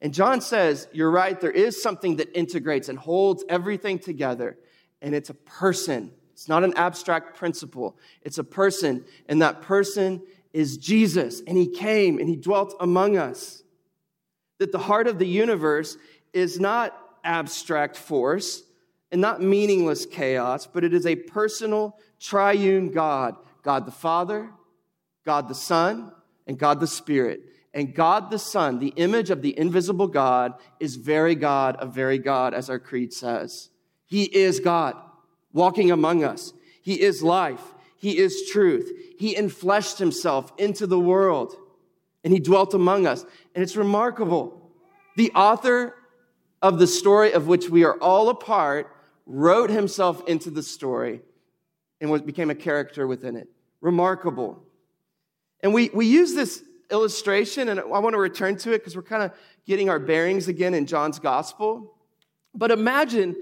And 0.02 0.14
John 0.14 0.42
says, 0.42 0.88
You're 0.92 1.12
right, 1.12 1.40
there 1.40 1.52
is 1.52 1.82
something 1.82 2.18
that 2.18 2.38
integrates 2.38 2.90
and 2.90 2.98
holds 2.98 3.44
everything 3.50 4.00
together, 4.00 4.58
and 5.02 5.16
it's 5.16 5.30
a 5.30 5.34
person. 5.34 6.12
It's 6.34 6.48
not 6.48 6.64
an 6.64 6.76
abstract 6.76 7.36
principle, 7.36 7.98
it's 8.22 8.38
a 8.38 8.44
person, 8.44 9.06
and 9.28 9.42
that 9.42 9.62
person 9.64 10.22
is 10.54 10.78
Jesus. 10.78 11.42
And 11.46 11.58
he 11.58 11.68
came 11.68 12.20
and 12.20 12.30
he 12.30 12.36
dwelt 12.36 12.76
among 12.80 13.18
us. 13.18 13.64
That 14.60 14.72
the 14.72 14.80
heart 14.80 15.08
of 15.08 15.20
the 15.20 15.28
universe 15.28 15.98
is 16.34 16.60
not 16.60 16.98
abstract 17.24 17.98
force 17.98 18.64
and 19.12 19.22
not 19.22 19.42
meaningless 19.42 20.06
chaos, 20.06 20.68
but 20.68 20.84
it 20.84 20.94
is 20.94 21.06
a 21.06 21.16
personal, 21.16 21.98
triune 22.20 22.92
God 22.92 23.36
God 23.68 23.86
the 23.86 23.92
Father, 23.92 24.50
God 25.26 25.50
the 25.50 25.54
Son, 25.54 26.14
and 26.48 26.58
God 26.58 26.80
the 26.80 26.88
Spirit. 26.88 27.42
And 27.78 27.94
God 27.94 28.32
the 28.32 28.40
Son, 28.40 28.80
the 28.80 28.94
image 28.96 29.30
of 29.30 29.44
the 29.44 29.58
invisible 29.58 30.08
God, 30.08 30.56
is 30.80 30.96
very 30.96 31.36
God 31.36 31.76
of 31.76 31.94
very 31.94 32.18
God, 32.18 32.56
as 32.56 32.72
our 32.72 32.80
creed 32.80 33.14
says. 33.14 33.70
He 34.08 34.24
is 34.24 34.60
God 34.60 34.96
walking 35.54 35.92
among 35.92 36.24
us. 36.24 36.54
He 36.82 37.00
is 37.00 37.22
life. 37.22 37.62
He 37.96 38.18
is 38.18 38.50
truth. 38.50 38.92
He 39.20 39.36
enfleshed 39.36 40.00
himself 40.00 40.52
into 40.58 40.88
the 40.88 41.00
world 41.00 41.56
and 42.24 42.34
he 42.34 42.40
dwelt 42.40 42.74
among 42.74 43.06
us. 43.06 43.24
And 43.54 43.62
it's 43.62 43.76
remarkable. 43.76 44.72
The 45.16 45.32
author 45.34 45.94
of 46.64 46.80
the 46.80 46.88
story 46.88 47.32
of 47.32 47.46
which 47.46 47.70
we 47.70 47.84
are 47.84 47.98
all 48.02 48.30
a 48.30 48.36
part 48.36 48.92
wrote 49.28 49.70
himself 49.70 50.28
into 50.28 50.50
the 50.50 50.64
story 50.64 51.22
and 52.02 52.10
was 52.10 52.24
became 52.24 52.50
a 52.50 52.56
character 52.56 53.06
within 53.06 53.36
it. 53.36 53.50
Remarkable. 53.82 54.64
And 55.62 55.76
we, 55.76 55.92
we 55.94 56.08
use 56.08 56.34
this 56.34 56.64
illustration, 56.92 57.70
and 57.70 57.80
I 57.80 58.00
want 58.00 58.14
to 58.14 58.20
return 58.20 58.58
to 58.58 58.74
it 58.74 58.80
because 58.80 58.96
we're 58.96 59.02
kind 59.02 59.24
of 59.24 59.32
getting 59.66 59.90
our 59.90 60.00
bearings 60.00 60.48
again 60.48 60.74
in 60.74 60.86
John's 60.86 61.20
gospel. 61.20 61.94
But 62.54 62.72
imagine, 62.72 63.36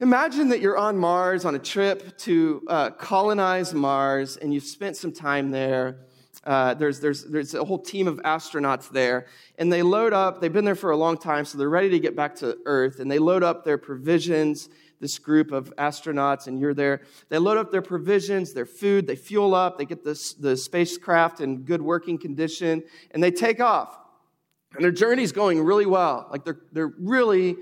imagine 0.00 0.48
that 0.50 0.60
you're 0.60 0.76
on 0.76 0.96
Mars 0.96 1.44
on 1.44 1.54
a 1.54 1.58
trip 1.58 2.18
to 2.18 2.62
uh, 2.68 2.90
colonize 2.90 3.72
Mars, 3.72 4.36
and 4.36 4.52
you've 4.52 4.64
spent 4.64 4.96
some 4.96 5.12
time 5.12 5.50
there. 5.50 5.98
Uh, 6.44 6.74
there's, 6.74 6.98
there's, 6.98 7.24
there's 7.24 7.54
a 7.54 7.64
whole 7.64 7.78
team 7.78 8.08
of 8.08 8.18
astronauts 8.22 8.90
there, 8.90 9.26
and 9.58 9.72
they 9.72 9.82
load 9.82 10.12
up. 10.12 10.40
They've 10.40 10.52
been 10.52 10.64
there 10.64 10.74
for 10.74 10.90
a 10.90 10.96
long 10.96 11.16
time, 11.16 11.44
so 11.44 11.56
they're 11.56 11.68
ready 11.68 11.90
to 11.90 12.00
get 12.00 12.16
back 12.16 12.34
to 12.36 12.58
Earth, 12.66 12.98
and 13.00 13.10
they 13.10 13.18
load 13.18 13.42
up 13.42 13.64
their 13.64 13.78
provisions 13.78 14.68
this 15.02 15.18
group 15.18 15.50
of 15.50 15.74
astronauts, 15.76 16.46
and 16.46 16.60
you're 16.60 16.72
there. 16.72 17.02
They 17.28 17.36
load 17.38 17.58
up 17.58 17.72
their 17.72 17.82
provisions, 17.82 18.54
their 18.54 18.64
food, 18.64 19.06
they 19.06 19.16
fuel 19.16 19.52
up, 19.52 19.76
they 19.76 19.84
get 19.84 20.04
this, 20.04 20.32
the 20.32 20.56
spacecraft 20.56 21.40
in 21.40 21.64
good 21.64 21.82
working 21.82 22.16
condition, 22.16 22.84
and 23.10 23.22
they 23.22 23.32
take 23.32 23.60
off. 23.60 23.98
And 24.74 24.82
their 24.82 24.92
journey's 24.92 25.32
going 25.32 25.60
really 25.62 25.86
well. 25.86 26.28
Like 26.30 26.44
they're, 26.44 26.60
they're 26.70 26.94
really 26.98 27.56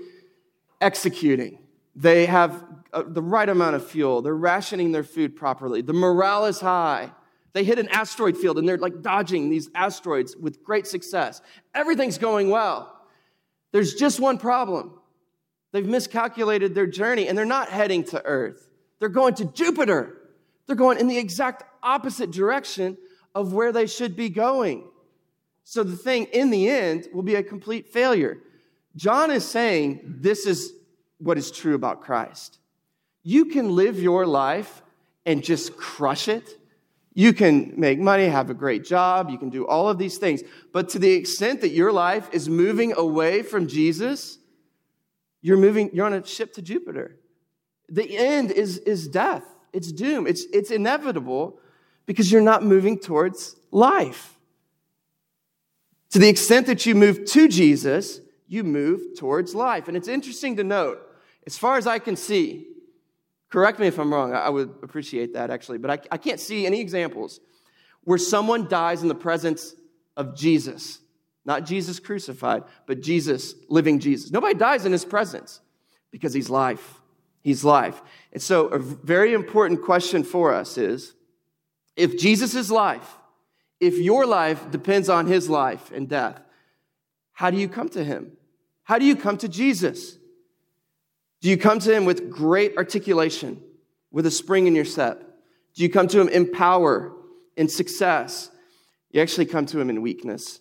executing. 0.79 1.57
They 1.95 2.27
have 2.27 2.63
uh, 2.93 3.03
the 3.07 3.23
right 3.23 3.49
amount 3.49 3.75
of 3.75 3.85
fuel, 3.85 4.21
they're 4.21 4.35
rationing 4.35 4.91
their 4.91 5.03
food 5.03 5.35
properly, 5.35 5.81
the 5.81 5.93
morale 5.93 6.45
is 6.45 6.61
high. 6.61 7.11
They 7.53 7.65
hit 7.65 7.79
an 7.79 7.89
asteroid 7.89 8.37
field 8.37 8.59
and 8.59 8.69
they're 8.69 8.77
like 8.77 9.01
dodging 9.01 9.49
these 9.49 9.69
asteroids 9.75 10.37
with 10.37 10.63
great 10.63 10.87
success. 10.87 11.41
Everything's 11.75 12.17
going 12.17 12.49
well. 12.49 12.97
There's 13.73 13.95
just 13.95 14.21
one 14.21 14.37
problem 14.37 15.00
They've 15.71 15.85
miscalculated 15.85 16.75
their 16.75 16.87
journey 16.87 17.27
and 17.27 17.37
they're 17.37 17.45
not 17.45 17.69
heading 17.69 18.03
to 18.05 18.23
Earth. 18.25 18.69
They're 18.99 19.09
going 19.09 19.35
to 19.35 19.45
Jupiter. 19.45 20.17
They're 20.67 20.75
going 20.75 20.99
in 20.99 21.07
the 21.07 21.17
exact 21.17 21.63
opposite 21.81 22.31
direction 22.31 22.97
of 23.33 23.53
where 23.53 23.71
they 23.71 23.87
should 23.87 24.15
be 24.15 24.29
going. 24.29 24.83
So 25.63 25.83
the 25.83 25.95
thing 25.95 26.25
in 26.25 26.49
the 26.49 26.69
end 26.69 27.07
will 27.13 27.23
be 27.23 27.35
a 27.35 27.43
complete 27.43 27.87
failure. 27.87 28.37
John 28.95 29.31
is 29.31 29.47
saying 29.47 30.01
this 30.03 30.45
is 30.45 30.73
what 31.17 31.37
is 31.37 31.51
true 31.51 31.75
about 31.75 32.01
Christ. 32.01 32.57
You 33.23 33.45
can 33.45 33.75
live 33.75 33.99
your 33.99 34.25
life 34.25 34.81
and 35.25 35.43
just 35.43 35.77
crush 35.77 36.27
it. 36.27 36.57
You 37.13 37.33
can 37.33 37.73
make 37.77 37.99
money, 37.99 38.25
have 38.25 38.49
a 38.49 38.53
great 38.53 38.85
job, 38.85 39.29
you 39.29 39.37
can 39.37 39.49
do 39.49 39.67
all 39.67 39.89
of 39.89 39.97
these 39.97 40.17
things. 40.17 40.41
But 40.71 40.89
to 40.89 40.99
the 40.99 41.11
extent 41.11 41.61
that 41.61 41.69
your 41.69 41.91
life 41.91 42.29
is 42.31 42.47
moving 42.47 42.93
away 42.93 43.43
from 43.43 43.67
Jesus, 43.67 44.39
you're 45.41 45.57
moving, 45.57 45.89
you're 45.93 46.05
on 46.05 46.13
a 46.13 46.25
ship 46.25 46.53
to 46.53 46.61
Jupiter. 46.61 47.17
The 47.89 48.17
end 48.17 48.51
is, 48.51 48.77
is 48.79 49.07
death. 49.07 49.43
It's 49.73 49.91
doom. 49.91 50.27
It's, 50.27 50.45
it's 50.53 50.71
inevitable 50.71 51.59
because 52.05 52.31
you're 52.31 52.41
not 52.41 52.63
moving 52.63 52.99
towards 52.99 53.55
life. 53.71 54.37
To 56.11 56.19
the 56.19 56.29
extent 56.29 56.67
that 56.67 56.85
you 56.85 56.93
move 56.93 57.25
to 57.25 57.47
Jesus, 57.47 58.19
you 58.47 58.63
move 58.63 59.17
towards 59.17 59.55
life. 59.55 59.87
And 59.87 59.95
it's 59.95 60.09
interesting 60.09 60.57
to 60.57 60.63
note, 60.63 61.01
as 61.47 61.57
far 61.57 61.77
as 61.77 61.87
I 61.87 61.99
can 61.99 62.15
see, 62.15 62.67
correct 63.49 63.79
me 63.79 63.87
if 63.87 63.97
I'm 63.97 64.13
wrong, 64.13 64.33
I 64.33 64.49
would 64.49 64.73
appreciate 64.83 65.33
that 65.33 65.49
actually, 65.49 65.77
but 65.77 65.89
I, 65.89 65.99
I 66.11 66.17
can't 66.17 66.39
see 66.39 66.65
any 66.65 66.81
examples 66.81 67.39
where 68.03 68.17
someone 68.17 68.67
dies 68.67 69.01
in 69.03 69.07
the 69.07 69.15
presence 69.15 69.73
of 70.17 70.35
Jesus. 70.35 70.99
Not 71.45 71.65
Jesus 71.65 71.99
crucified, 71.99 72.63
but 72.85 73.01
Jesus, 73.01 73.55
living 73.67 73.99
Jesus. 73.99 74.31
Nobody 74.31 74.53
dies 74.53 74.85
in 74.85 74.91
his 74.91 75.05
presence 75.05 75.59
because 76.11 76.33
he's 76.33 76.49
life. 76.49 77.01
He's 77.41 77.63
life. 77.63 78.01
And 78.31 78.41
so, 78.41 78.67
a 78.67 78.77
very 78.77 79.33
important 79.33 79.81
question 79.83 80.23
for 80.23 80.53
us 80.53 80.77
is 80.77 81.15
if 81.95 82.17
Jesus 82.17 82.53
is 82.53 82.69
life, 82.69 83.17
if 83.79 83.97
your 83.97 84.27
life 84.27 84.69
depends 84.69 85.09
on 85.09 85.25
his 85.25 85.49
life 85.49 85.91
and 85.91 86.07
death, 86.07 86.39
how 87.33 87.49
do 87.49 87.57
you 87.57 87.67
come 87.67 87.89
to 87.89 88.03
him? 88.03 88.33
How 88.83 88.99
do 88.99 89.05
you 89.05 89.15
come 89.15 89.37
to 89.39 89.47
Jesus? 89.47 90.17
Do 91.41 91.49
you 91.49 91.57
come 91.57 91.79
to 91.79 91.95
him 91.95 92.05
with 92.05 92.29
great 92.29 92.77
articulation, 92.77 93.61
with 94.11 94.27
a 94.27 94.31
spring 94.31 94.67
in 94.67 94.75
your 94.75 94.85
step? 94.85 95.23
Do 95.73 95.81
you 95.81 95.89
come 95.89 96.07
to 96.09 96.21
him 96.21 96.29
in 96.29 96.51
power, 96.51 97.13
in 97.57 97.67
success? 97.67 98.51
You 99.09 99.21
actually 99.21 99.47
come 99.47 99.65
to 99.67 99.79
him 99.79 99.89
in 99.89 100.01
weakness. 100.03 100.59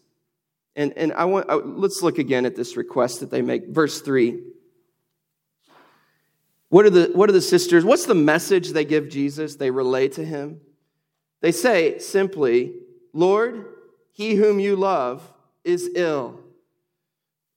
And, 0.77 0.97
and 0.97 1.13
I 1.13 1.25
want, 1.25 1.51
uh, 1.51 1.57
let's 1.57 2.03
look 2.03 2.19
again 2.19 2.47
at 2.47 2.57
this 2.57 2.77
request 2.77 3.21
that 3.21 3.31
they 3.31 3.43
make. 3.43 3.69
Verse 3.69 4.01
3. 4.01 4.41
What 6.69 6.87
are, 6.87 6.91
the, 6.91 7.11
what 7.15 7.29
are 7.29 7.33
the 7.33 7.41
sisters? 7.41 7.85
What's 7.85 8.07
the 8.07 8.15
message 8.15 8.71
they 8.71 8.85
give 8.85 9.09
Jesus? 9.09 9.57
They 9.57 9.71
relay 9.71 10.09
to 10.11 10.25
him. 10.25 10.61
They 11.41 11.53
say 11.53 11.99
simply, 11.99 12.75
Lord, 13.13 13.67
he 14.13 14.35
whom 14.37 14.61
you 14.61 14.77
love 14.77 15.23
is 15.65 15.91
ill. 15.95 16.41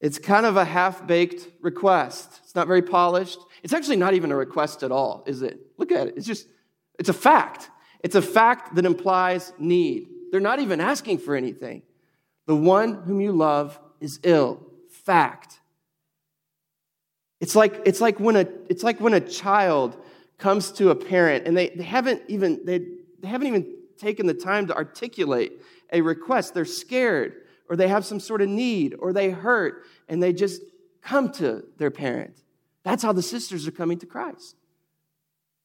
It's 0.01 0.17
kind 0.17 0.45
of 0.45 0.57
a 0.57 0.65
half 0.65 1.05
baked 1.05 1.47
request. 1.61 2.41
It's 2.43 2.55
not 2.55 2.67
very 2.67 2.81
polished. 2.81 3.39
It's 3.61 3.71
actually 3.71 3.97
not 3.97 4.13
even 4.13 4.31
a 4.31 4.35
request 4.35 4.83
at 4.83 4.91
all, 4.91 5.23
is 5.27 5.41
it? 5.41 5.59
Look 5.77 5.91
at 5.91 6.07
it. 6.07 6.15
It's 6.17 6.25
just, 6.27 6.47
it's 6.99 7.09
a 7.09 7.13
fact. 7.13 7.69
It's 8.01 8.15
a 8.15 8.21
fact 8.21 8.75
that 8.75 8.85
implies 8.85 9.53
need. 9.57 10.09
They're 10.31 10.41
not 10.41 10.59
even 10.59 10.81
asking 10.81 11.19
for 11.19 11.35
anything. 11.35 11.83
The 12.45 12.55
one 12.55 12.93
whom 13.03 13.21
you 13.21 13.31
love 13.31 13.79
is 13.99 14.19
ill. 14.23 14.59
Fact. 14.89 15.59
It's 17.39 17.55
like, 17.55 17.81
it's 17.85 17.99
like, 17.99 18.19
when, 18.19 18.35
a, 18.35 18.47
it's 18.69 18.83
like 18.83 19.01
when 19.01 19.13
a 19.13 19.19
child 19.19 19.97
comes 20.37 20.71
to 20.73 20.89
a 20.91 20.95
parent 20.95 21.45
and 21.45 21.57
they, 21.57 21.69
they, 21.69 21.83
haven't 21.83 22.21
even, 22.27 22.61
they, 22.65 22.79
they 23.19 23.27
haven't 23.27 23.47
even 23.47 23.75
taken 23.97 24.27
the 24.27 24.33
time 24.33 24.67
to 24.67 24.75
articulate 24.75 25.61
a 25.91 26.01
request. 26.01 26.53
They're 26.53 26.65
scared 26.65 27.43
or 27.69 27.75
they 27.75 27.87
have 27.87 28.05
some 28.05 28.19
sort 28.19 28.41
of 28.41 28.49
need 28.49 28.95
or 28.97 29.13
they 29.13 29.29
hurt 29.29 29.85
and 30.07 30.21
they 30.21 30.33
just 30.33 30.61
come 31.01 31.31
to 31.33 31.63
their 31.77 31.91
parent. 31.91 32.37
That's 32.83 33.03
how 33.03 33.13
the 33.13 33.21
sisters 33.21 33.67
are 33.67 33.71
coming 33.71 33.99
to 33.99 34.05
Christ. 34.05 34.55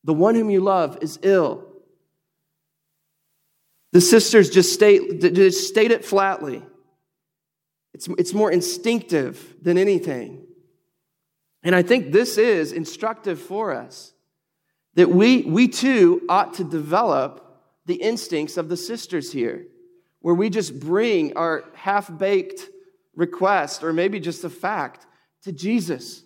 The 0.04 0.14
one 0.14 0.34
whom 0.34 0.50
you 0.50 0.60
love 0.60 0.98
is 1.00 1.18
ill. 1.22 1.67
The 3.92 4.00
sisters 4.00 4.50
just 4.50 4.72
state, 4.72 5.20
just 5.20 5.68
state 5.68 5.90
it 5.90 6.04
flatly. 6.04 6.62
It's, 7.94 8.06
it's 8.18 8.34
more 8.34 8.50
instinctive 8.50 9.56
than 9.62 9.78
anything. 9.78 10.46
And 11.62 11.74
I 11.74 11.82
think 11.82 12.12
this 12.12 12.38
is 12.38 12.72
instructive 12.72 13.40
for 13.40 13.74
us 13.74 14.12
that 14.94 15.08
we, 15.08 15.42
we 15.42 15.68
too 15.68 16.22
ought 16.28 16.54
to 16.54 16.64
develop 16.64 17.44
the 17.86 17.94
instincts 17.94 18.56
of 18.56 18.68
the 18.68 18.76
sisters 18.76 19.32
here, 19.32 19.66
where 20.20 20.34
we 20.34 20.50
just 20.50 20.78
bring 20.78 21.36
our 21.36 21.64
half 21.74 22.16
baked 22.18 22.68
request 23.14 23.82
or 23.82 23.92
maybe 23.92 24.20
just 24.20 24.44
a 24.44 24.50
fact 24.50 25.06
to 25.42 25.52
Jesus 25.52 26.22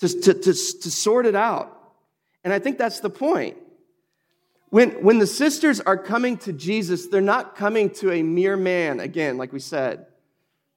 to, 0.00 0.08
to, 0.08 0.34
to, 0.34 0.52
to 0.52 0.90
sort 0.90 1.26
it 1.26 1.34
out. 1.34 1.78
And 2.44 2.52
I 2.52 2.58
think 2.58 2.76
that's 2.76 3.00
the 3.00 3.10
point. 3.10 3.56
When, 4.72 5.04
when 5.04 5.18
the 5.18 5.26
sisters 5.26 5.80
are 5.80 5.98
coming 5.98 6.38
to 6.38 6.52
Jesus, 6.54 7.08
they're 7.08 7.20
not 7.20 7.56
coming 7.56 7.90
to 7.90 8.10
a 8.10 8.22
mere 8.22 8.56
man, 8.56 9.00
again, 9.00 9.36
like 9.36 9.52
we 9.52 9.60
said. 9.60 10.06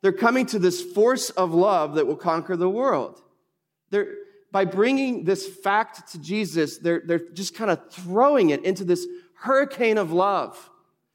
They're 0.02 0.12
coming 0.12 0.46
to 0.48 0.60
this 0.60 0.82
force 0.82 1.30
of 1.30 1.54
love 1.54 1.96
that 1.96 2.06
will 2.06 2.18
conquer 2.18 2.58
the 2.58 2.70
world. 2.70 3.22
They're, 3.92 4.16
by 4.52 4.66
bringing 4.66 5.24
this 5.24 5.48
fact 5.48 6.12
to 6.12 6.20
Jesus, 6.20 6.78
they're, 6.78 7.04
they're 7.06 7.30
just 7.30 7.56
kind 7.56 7.72
of 7.72 7.90
throwing 7.90 8.50
it 8.50 8.66
into 8.66 8.84
this 8.84 9.08
hurricane 9.34 9.98
of 9.98 10.12
love. 10.12 10.70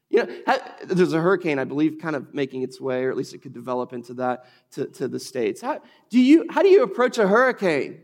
You 0.09 0.25
know, 0.25 0.57
there's 0.83 1.13
a 1.13 1.21
hurricane, 1.21 1.59
I 1.59 1.65
believe, 1.65 1.99
kind 2.01 2.15
of 2.15 2.33
making 2.33 2.63
its 2.63 2.81
way, 2.81 3.03
or 3.03 3.11
at 3.11 3.15
least 3.15 3.35
it 3.35 3.43
could 3.43 3.53
develop 3.53 3.93
into 3.93 4.15
that 4.15 4.47
to, 4.71 4.87
to 4.87 5.07
the 5.07 5.19
States. 5.19 5.61
How 5.61 5.81
do, 6.09 6.19
you, 6.19 6.47
how 6.49 6.63
do 6.63 6.69
you 6.69 6.81
approach 6.81 7.19
a 7.19 7.27
hurricane? 7.27 7.99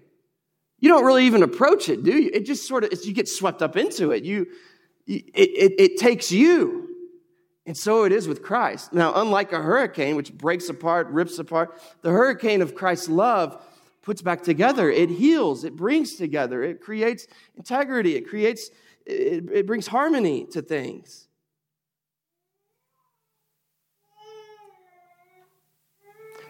You 0.80 0.90
don't 0.90 1.06
really 1.06 1.26
even 1.26 1.44
approach 1.44 1.90
it, 1.90 2.04
do 2.04 2.12
you? 2.12 2.30
It 2.34 2.46
just 2.46 2.68
sort 2.68 2.84
of, 2.84 2.92
you 3.04 3.14
get 3.14 3.28
swept 3.28 3.62
up 3.62 3.76
into 3.76 4.12
it. 4.12 4.24
You, 4.24 4.48
it, 5.08 5.24
it, 5.34 5.74
it 5.80 5.98
takes 5.98 6.32
you. 6.32 6.88
And 7.66 7.76
so 7.76 8.06
it 8.06 8.12
is 8.12 8.28
with 8.28 8.44
Christ. 8.44 8.94
Now, 8.94 9.14
unlike 9.16 9.52
a 9.52 9.62
hurricane, 9.62 10.16
which 10.16 10.34
breaks 10.34 10.70
apart, 10.70 11.08
rips 11.08 11.40
apart, 11.40 11.82
the 12.02 12.12
hurricane 12.12 12.62
of 12.62 12.76
Christ's 12.76 13.10
love 13.10 13.62
puts 14.04 14.22
back 14.22 14.42
together. 14.42 14.90
It 14.90 15.10
heals, 15.10 15.66
it 15.66 15.76
brings 15.76 16.16
together, 16.16 16.64
it 16.64 16.80
creates 16.80 17.28
integrity, 17.58 18.16
it 18.16 18.28
creates, 18.30 18.70
it, 19.06 19.50
it 19.52 19.68
brings 19.68 19.88
harmony 19.88 20.46
to 20.52 20.62
things. 20.62 21.28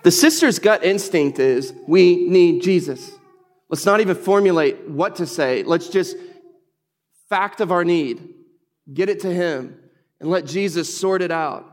The 0.03 0.12
sister's 0.12 0.60
gut 0.60 0.84
instinct 0.86 1.39
is 1.39 1.74
we 1.88 2.27
need 2.27 2.62
Jesus. 2.62 3.12
Let's 3.69 3.86
not 3.86 4.00
even 4.00 4.15
formulate 4.15 4.88
what 4.88 5.17
to 5.17 5.25
say. 5.25 5.63
Let's 5.63 5.89
just 5.89 6.15
fact 7.29 7.59
of 7.62 7.71
our 7.71 7.83
need, 7.83 8.33
get 8.93 9.09
it 9.09 9.21
to 9.21 9.33
Him, 9.33 9.77
and 10.19 10.29
let 10.29 10.45
Jesus 10.45 10.97
sort 10.97 11.21
it 11.21 11.31
out. 11.31 11.65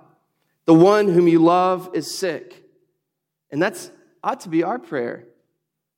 The 0.67 0.75
one 0.75 1.09
whom 1.09 1.29
you 1.29 1.39
love 1.39 1.91
is 1.95 2.13
sick. 2.13 2.65
And 3.51 3.63
that's 3.63 3.91
ought 4.23 4.41
to 4.41 4.49
be 4.49 4.63
our 4.63 4.79
prayer. 4.79 5.25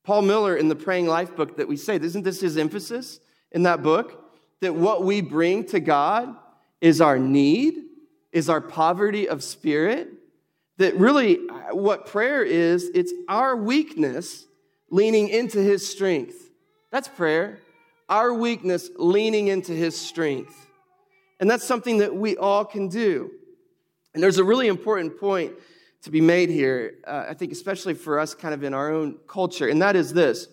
Paul 0.05 0.23
Miller 0.23 0.57
in 0.57 0.69
the 0.69 0.77
Praying 0.77 1.07
Life 1.07 1.35
book 1.35 1.57
that 1.57 1.69
we 1.69 1.77
say, 1.77 1.97
isn't 1.97 2.23
this 2.23 2.41
his 2.41 2.57
emphasis 2.57 3.21
in 3.51 3.63
that 3.65 3.83
book? 3.83 4.23
That 4.61 4.75
what 4.75 5.05
we 5.05 5.21
bring 5.21 5.65
to 5.67 5.81
God 5.81 6.37
is 6.81 7.01
our 7.01 7.19
need, 7.19 7.75
is 8.33 8.49
our 8.49 8.61
poverty 8.61 9.29
of 9.29 9.43
spirit. 9.43 10.09
That 10.79 10.97
really, 10.97 11.39
uh, 11.49 11.75
what 11.75 12.07
prayer 12.07 12.43
is, 12.43 12.91
it's 12.95 13.13
our 13.29 13.57
weakness 13.57 14.47
leaning 14.91 15.29
into 15.29 15.59
his 15.59 15.89
strength. 15.89 16.51
That's 16.91 17.09
prayer. 17.09 17.59
Our 18.09 18.33
weakness 18.33 18.91
leaning 18.97 19.49
into 19.49 19.73
his 19.73 19.99
strength. 19.99 20.67
And 21.41 21.51
that's 21.51 21.65
something 21.65 21.99
that 21.99 22.15
we 22.15 22.37
all 22.37 22.65
can 22.65 22.89
do. 22.89 23.31
And 24.15 24.23
there's 24.23 24.39
a 24.39 24.45
really 24.45 24.69
important 24.69 25.21
point 25.21 25.53
to 26.07 26.11
be 26.11 26.21
made 26.21 26.49
here, 26.49 26.95
uh, 27.07 27.27
I 27.29 27.35
think, 27.35 27.53
especially 27.53 27.95
for 27.95 28.19
us 28.19 28.35
kind 28.35 28.55
of 28.55 28.63
in 28.63 28.73
our 28.73 28.93
own 28.93 29.19
culture, 29.27 29.69
and 29.69 29.83
that 29.83 29.97
is 29.97 30.15
this. 30.15 30.47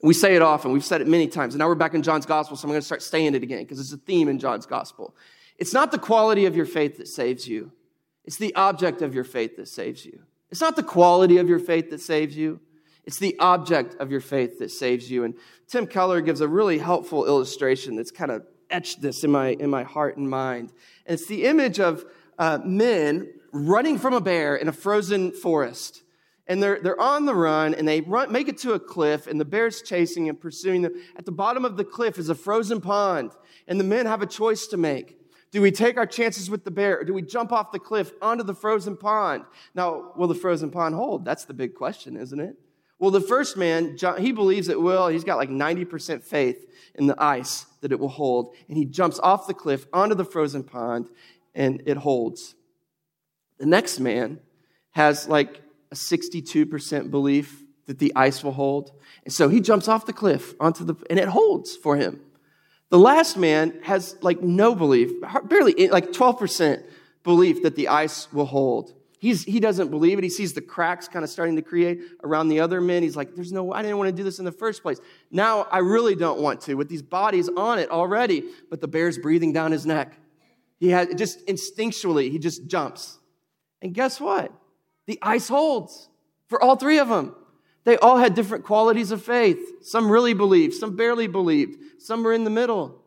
We 0.00 0.14
say 0.14 0.36
it 0.36 0.42
often, 0.42 0.70
we've 0.70 0.84
said 0.84 1.00
it 1.00 1.08
many 1.08 1.26
times, 1.26 1.54
and 1.54 1.58
now 1.58 1.66
we're 1.66 1.74
back 1.74 1.94
in 1.94 2.02
John's 2.04 2.24
gospel, 2.24 2.56
so 2.56 2.66
I'm 2.66 2.70
going 2.70 2.80
to 2.80 2.86
start 2.86 3.02
saying 3.02 3.34
it 3.34 3.42
again 3.42 3.64
because 3.64 3.80
it's 3.80 3.92
a 3.92 3.96
theme 3.96 4.28
in 4.28 4.38
John's 4.38 4.64
gospel. 4.64 5.14
It's 5.58 5.74
not 5.74 5.90
the 5.90 5.98
quality 5.98 6.46
of 6.46 6.54
your 6.54 6.66
faith 6.66 6.98
that 6.98 7.08
saves 7.08 7.48
you, 7.48 7.72
it's 8.24 8.36
the 8.36 8.54
object 8.54 9.02
of 9.02 9.14
your 9.14 9.24
faith 9.24 9.56
that 9.56 9.66
saves 9.66 10.06
you. 10.06 10.20
It's 10.50 10.60
not 10.60 10.76
the 10.76 10.82
quality 10.82 11.38
of 11.38 11.48
your 11.48 11.58
faith 11.58 11.90
that 11.90 12.00
saves 12.00 12.36
you, 12.36 12.60
it's 13.08 13.18
the 13.18 13.38
object 13.38 13.96
of 14.00 14.10
your 14.10 14.20
faith 14.20 14.58
that 14.58 14.70
saves 14.70 15.10
you. 15.10 15.24
And 15.24 15.32
Tim 15.66 15.86
Keller 15.86 16.20
gives 16.20 16.42
a 16.42 16.46
really 16.46 16.76
helpful 16.76 17.24
illustration 17.24 17.96
that's 17.96 18.10
kind 18.10 18.30
of 18.30 18.46
etched 18.68 19.00
this 19.00 19.24
in 19.24 19.30
my, 19.30 19.48
in 19.48 19.70
my 19.70 19.82
heart 19.82 20.18
and 20.18 20.28
mind. 20.28 20.74
And 21.06 21.14
it's 21.18 21.26
the 21.26 21.46
image 21.46 21.80
of 21.80 22.04
uh, 22.38 22.58
men 22.62 23.32
running 23.50 23.96
from 23.98 24.12
a 24.12 24.20
bear 24.20 24.56
in 24.56 24.68
a 24.68 24.72
frozen 24.72 25.32
forest. 25.32 26.02
And 26.48 26.62
they're, 26.62 26.80
they're 26.82 27.00
on 27.00 27.24
the 27.24 27.34
run 27.34 27.72
and 27.72 27.88
they 27.88 28.02
run, 28.02 28.30
make 28.30 28.46
it 28.46 28.58
to 28.58 28.74
a 28.74 28.78
cliff, 28.78 29.26
and 29.26 29.40
the 29.40 29.46
bear's 29.46 29.80
chasing 29.80 30.28
and 30.28 30.38
pursuing 30.38 30.82
them. 30.82 30.92
At 31.16 31.24
the 31.24 31.32
bottom 31.32 31.64
of 31.64 31.78
the 31.78 31.84
cliff 31.84 32.18
is 32.18 32.28
a 32.28 32.34
frozen 32.34 32.82
pond, 32.82 33.30
and 33.66 33.80
the 33.80 33.84
men 33.84 34.04
have 34.04 34.20
a 34.20 34.26
choice 34.26 34.66
to 34.66 34.76
make. 34.76 35.18
Do 35.50 35.62
we 35.62 35.70
take 35.70 35.96
our 35.96 36.04
chances 36.04 36.50
with 36.50 36.64
the 36.64 36.70
bear, 36.70 37.00
or 37.00 37.04
do 37.04 37.14
we 37.14 37.22
jump 37.22 37.52
off 37.52 37.72
the 37.72 37.78
cliff 37.78 38.12
onto 38.20 38.44
the 38.44 38.54
frozen 38.54 38.98
pond? 38.98 39.44
Now, 39.74 40.12
will 40.14 40.28
the 40.28 40.34
frozen 40.34 40.70
pond 40.70 40.94
hold? 40.94 41.24
That's 41.24 41.46
the 41.46 41.54
big 41.54 41.74
question, 41.74 42.14
isn't 42.14 42.38
it? 42.38 42.54
Well, 42.98 43.10
the 43.10 43.20
first 43.20 43.56
man, 43.56 43.96
he 44.18 44.32
believes 44.32 44.68
it 44.68 44.80
will. 44.80 45.08
He's 45.08 45.24
got 45.24 45.36
like 45.36 45.50
90% 45.50 46.22
faith 46.22 46.66
in 46.96 47.06
the 47.06 47.22
ice 47.22 47.66
that 47.80 47.92
it 47.92 48.00
will 48.00 48.08
hold. 48.08 48.54
And 48.68 48.76
he 48.76 48.84
jumps 48.84 49.20
off 49.20 49.46
the 49.46 49.54
cliff 49.54 49.86
onto 49.92 50.16
the 50.16 50.24
frozen 50.24 50.64
pond, 50.64 51.08
and 51.54 51.82
it 51.86 51.96
holds. 51.96 52.56
The 53.58 53.66
next 53.66 54.00
man 54.00 54.40
has 54.90 55.28
like 55.28 55.62
a 55.92 55.94
62% 55.94 57.10
belief 57.10 57.62
that 57.86 57.98
the 57.98 58.12
ice 58.16 58.42
will 58.42 58.52
hold. 58.52 58.90
And 59.24 59.32
so 59.32 59.48
he 59.48 59.60
jumps 59.60 59.88
off 59.88 60.06
the 60.06 60.12
cliff 60.12 60.54
onto 60.58 60.84
the, 60.84 60.94
and 61.08 61.18
it 61.18 61.28
holds 61.28 61.76
for 61.76 61.96
him. 61.96 62.20
The 62.90 62.98
last 62.98 63.36
man 63.36 63.78
has 63.82 64.16
like 64.22 64.42
no 64.42 64.74
belief, 64.74 65.12
barely 65.44 65.88
like 65.88 66.10
12% 66.10 66.82
belief 67.22 67.62
that 67.62 67.76
the 67.76 67.88
ice 67.88 68.32
will 68.32 68.46
hold. 68.46 68.94
He's, 69.20 69.42
he 69.42 69.58
doesn't 69.58 69.90
believe 69.90 70.18
it. 70.18 70.24
He 70.24 70.30
sees 70.30 70.52
the 70.52 70.60
cracks 70.60 71.08
kind 71.08 71.24
of 71.24 71.30
starting 71.30 71.56
to 71.56 71.62
create 71.62 72.00
around 72.22 72.48
the 72.48 72.60
other 72.60 72.80
men. 72.80 73.02
He's 73.02 73.16
like, 73.16 73.34
there's 73.34 73.52
no, 73.52 73.64
way 73.64 73.78
I 73.78 73.82
didn't 73.82 73.98
want 73.98 74.08
to 74.08 74.16
do 74.16 74.22
this 74.22 74.38
in 74.38 74.44
the 74.44 74.52
first 74.52 74.82
place. 74.82 75.00
Now 75.30 75.66
I 75.72 75.78
really 75.78 76.14
don't 76.14 76.40
want 76.40 76.60
to 76.62 76.74
with 76.74 76.88
these 76.88 77.02
bodies 77.02 77.48
on 77.48 77.80
it 77.80 77.90
already, 77.90 78.44
but 78.70 78.80
the 78.80 78.86
bear's 78.86 79.18
breathing 79.18 79.52
down 79.52 79.72
his 79.72 79.84
neck. 79.84 80.16
He 80.78 80.90
had 80.90 81.18
just 81.18 81.44
instinctually, 81.46 82.30
he 82.30 82.38
just 82.38 82.68
jumps. 82.68 83.18
And 83.82 83.92
guess 83.92 84.20
what? 84.20 84.52
The 85.06 85.18
ice 85.20 85.48
holds 85.48 86.08
for 86.46 86.62
all 86.62 86.76
three 86.76 86.98
of 86.98 87.08
them. 87.08 87.34
They 87.84 87.96
all 87.96 88.18
had 88.18 88.34
different 88.34 88.64
qualities 88.64 89.10
of 89.10 89.22
faith. 89.22 89.58
Some 89.82 90.10
really 90.10 90.34
believed, 90.34 90.74
some 90.74 90.94
barely 90.94 91.26
believed, 91.26 92.00
some 92.00 92.22
were 92.22 92.32
in 92.32 92.44
the 92.44 92.50
middle. 92.50 93.02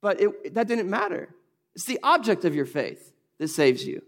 But 0.00 0.20
it, 0.20 0.54
that 0.54 0.68
didn't 0.68 0.90
matter. 0.90 1.34
It's 1.74 1.86
the 1.86 1.98
object 2.02 2.44
of 2.44 2.54
your 2.54 2.66
faith 2.66 3.12
that 3.38 3.48
saves 3.48 3.84
you. 3.84 4.02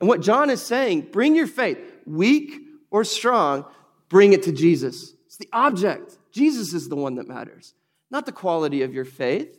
And 0.00 0.08
what 0.08 0.20
John 0.20 0.50
is 0.50 0.62
saying, 0.62 1.08
bring 1.12 1.34
your 1.34 1.46
faith, 1.46 1.78
weak 2.06 2.60
or 2.90 3.04
strong, 3.04 3.64
bring 4.08 4.32
it 4.32 4.44
to 4.44 4.52
Jesus. 4.52 5.14
It's 5.26 5.36
the 5.36 5.48
object. 5.52 6.18
Jesus 6.30 6.72
is 6.72 6.88
the 6.88 6.96
one 6.96 7.16
that 7.16 7.28
matters, 7.28 7.74
not 8.10 8.26
the 8.26 8.32
quality 8.32 8.82
of 8.82 8.94
your 8.94 9.04
faith. 9.04 9.58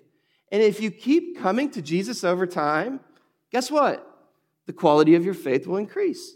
And 0.51 0.61
if 0.63 0.81
you 0.81 0.91
keep 0.91 1.39
coming 1.39 1.69
to 1.71 1.81
Jesus 1.81 2.23
over 2.23 2.47
time, 2.47 3.01
guess 3.51 3.69
what? 3.69 4.05
The 4.65 4.73
quality 4.73 5.15
of 5.15 5.25
your 5.25 5.33
faith 5.33 5.67
will 5.67 5.77
increase. 5.77 6.35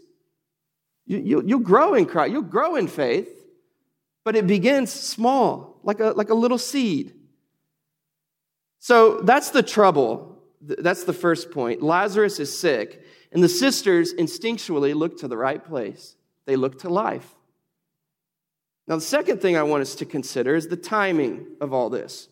You, 1.06 1.36
will 1.36 1.48
you, 1.48 1.60
grow 1.60 1.94
in 1.94 2.06
Christ, 2.06 2.32
you'll 2.32 2.42
grow 2.42 2.76
in 2.76 2.88
faith, 2.88 3.28
but 4.24 4.36
it 4.36 4.46
begins 4.46 4.92
small, 4.92 5.78
like 5.82 6.00
a, 6.00 6.10
like 6.10 6.30
a 6.30 6.34
little 6.34 6.58
seed. 6.58 7.14
So 8.78 9.20
that's 9.20 9.50
the 9.50 9.62
trouble. 9.62 10.33
That's 10.66 11.04
the 11.04 11.12
first 11.12 11.50
point. 11.50 11.82
Lazarus 11.82 12.40
is 12.40 12.56
sick. 12.56 13.04
And 13.32 13.42
the 13.42 13.48
sisters 13.48 14.14
instinctually 14.14 14.94
look 14.94 15.18
to 15.18 15.28
the 15.28 15.36
right 15.36 15.62
place, 15.62 16.16
they 16.46 16.56
look 16.56 16.80
to 16.80 16.88
life. 16.88 17.34
Now, 18.86 18.96
the 18.96 19.02
second 19.02 19.40
thing 19.40 19.56
I 19.56 19.62
want 19.62 19.80
us 19.80 19.94
to 19.96 20.04
consider 20.04 20.54
is 20.54 20.68
the 20.68 20.76
timing 20.76 21.46
of 21.60 21.72
all 21.72 21.88
this. 21.88 22.28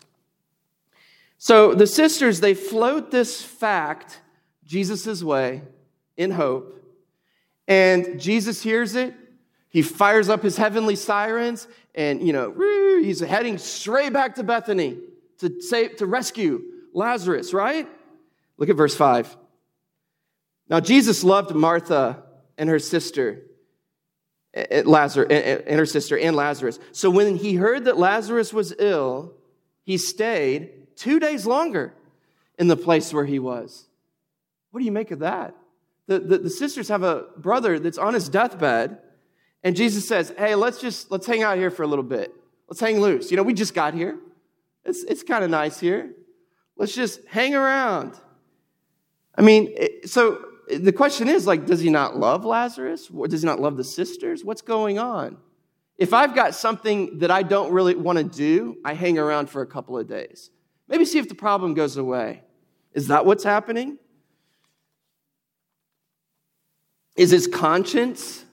So 1.38 1.74
the 1.74 1.86
sisters, 1.86 2.40
they 2.40 2.54
float 2.54 3.10
this 3.10 3.42
fact 3.42 4.20
Jesus' 4.64 5.22
way 5.22 5.62
in 6.16 6.30
hope, 6.30 6.78
and 7.66 8.20
Jesus 8.20 8.62
hears 8.62 8.94
it. 8.94 9.14
He 9.70 9.82
fires 9.82 10.28
up 10.28 10.42
his 10.42 10.56
heavenly 10.56 10.94
sirens, 10.94 11.66
and 11.94 12.24
you 12.24 12.32
know, 12.32 12.52
he's 13.02 13.20
heading 13.20 13.58
straight 13.58 14.12
back 14.12 14.34
to 14.36 14.44
Bethany 14.44 14.98
to 15.38 15.60
save, 15.62 15.96
to 15.96 16.06
rescue 16.06 16.62
Lazarus, 16.92 17.52
right? 17.54 17.88
Look 18.56 18.68
at 18.68 18.76
verse 18.76 18.94
5. 18.94 19.36
Now, 20.68 20.80
Jesus 20.80 21.24
loved 21.24 21.54
Martha 21.54 22.22
and 22.56 22.68
her 22.68 22.78
sister, 22.78 23.42
eh, 24.54 24.66
eh, 24.70 24.82
Lazarus, 24.84 25.28
eh, 25.30 25.60
and 25.66 25.78
her 25.78 25.86
sister 25.86 26.18
and 26.18 26.36
Lazarus. 26.36 26.78
So 26.92 27.10
when 27.10 27.36
he 27.36 27.56
heard 27.56 27.84
that 27.84 27.98
Lazarus 27.98 28.52
was 28.52 28.74
ill, 28.78 29.34
he 29.84 29.98
stayed 29.98 30.96
two 30.96 31.18
days 31.18 31.46
longer 31.46 31.94
in 32.58 32.68
the 32.68 32.76
place 32.76 33.12
where 33.12 33.24
he 33.24 33.38
was. 33.38 33.86
What 34.70 34.80
do 34.80 34.86
you 34.86 34.92
make 34.92 35.10
of 35.10 35.18
that? 35.20 35.54
The, 36.06 36.18
the, 36.18 36.38
the 36.38 36.50
sisters 36.50 36.88
have 36.88 37.02
a 37.02 37.26
brother 37.36 37.78
that's 37.78 37.98
on 37.98 38.14
his 38.14 38.28
deathbed, 38.28 38.98
and 39.62 39.76
Jesus 39.76 40.06
says, 40.06 40.32
Hey, 40.36 40.54
let's 40.54 40.80
just 40.80 41.10
let's 41.10 41.26
hang 41.26 41.42
out 41.42 41.56
here 41.56 41.70
for 41.70 41.82
a 41.82 41.86
little 41.86 42.02
bit. 42.04 42.34
Let's 42.68 42.80
hang 42.80 43.00
loose. 43.00 43.30
You 43.30 43.36
know, 43.36 43.42
we 43.42 43.54
just 43.54 43.74
got 43.74 43.94
here. 43.94 44.18
It's, 44.84 45.04
it's 45.04 45.22
kind 45.22 45.44
of 45.44 45.50
nice 45.50 45.78
here. 45.78 46.12
Let's 46.76 46.94
just 46.94 47.20
hang 47.26 47.54
around. 47.54 48.14
I 49.36 49.42
mean, 49.42 49.72
eh, 49.76 49.88
so 50.04 50.44
eh, 50.70 50.78
the 50.78 50.92
question 50.92 51.28
is 51.28 51.46
like, 51.46 51.66
does 51.66 51.80
he 51.80 51.90
not 51.90 52.16
love 52.16 52.44
Lazarus? 52.44 53.08
Does 53.08 53.42
he 53.42 53.46
not 53.46 53.60
love 53.60 53.76
the 53.76 53.84
sisters? 53.84 54.44
What's 54.44 54.62
going 54.62 54.98
on? 54.98 55.38
If 55.98 56.12
I've 56.12 56.34
got 56.34 56.54
something 56.54 57.18
that 57.20 57.30
I 57.30 57.42
don't 57.42 57.72
really 57.72 57.94
want 57.94 58.18
to 58.18 58.24
do, 58.24 58.76
I 58.84 58.94
hang 58.94 59.18
around 59.18 59.50
for 59.50 59.62
a 59.62 59.66
couple 59.66 59.98
of 59.98 60.08
days. 60.08 60.50
Maybe 60.88 61.04
see 61.04 61.18
if 61.18 61.28
the 61.28 61.34
problem 61.34 61.74
goes 61.74 61.96
away. 61.96 62.42
Is 62.92 63.08
that 63.08 63.24
what's 63.24 63.44
happening? 63.44 63.98
Is 67.16 67.30
his 67.30 67.46
conscience 67.46 68.44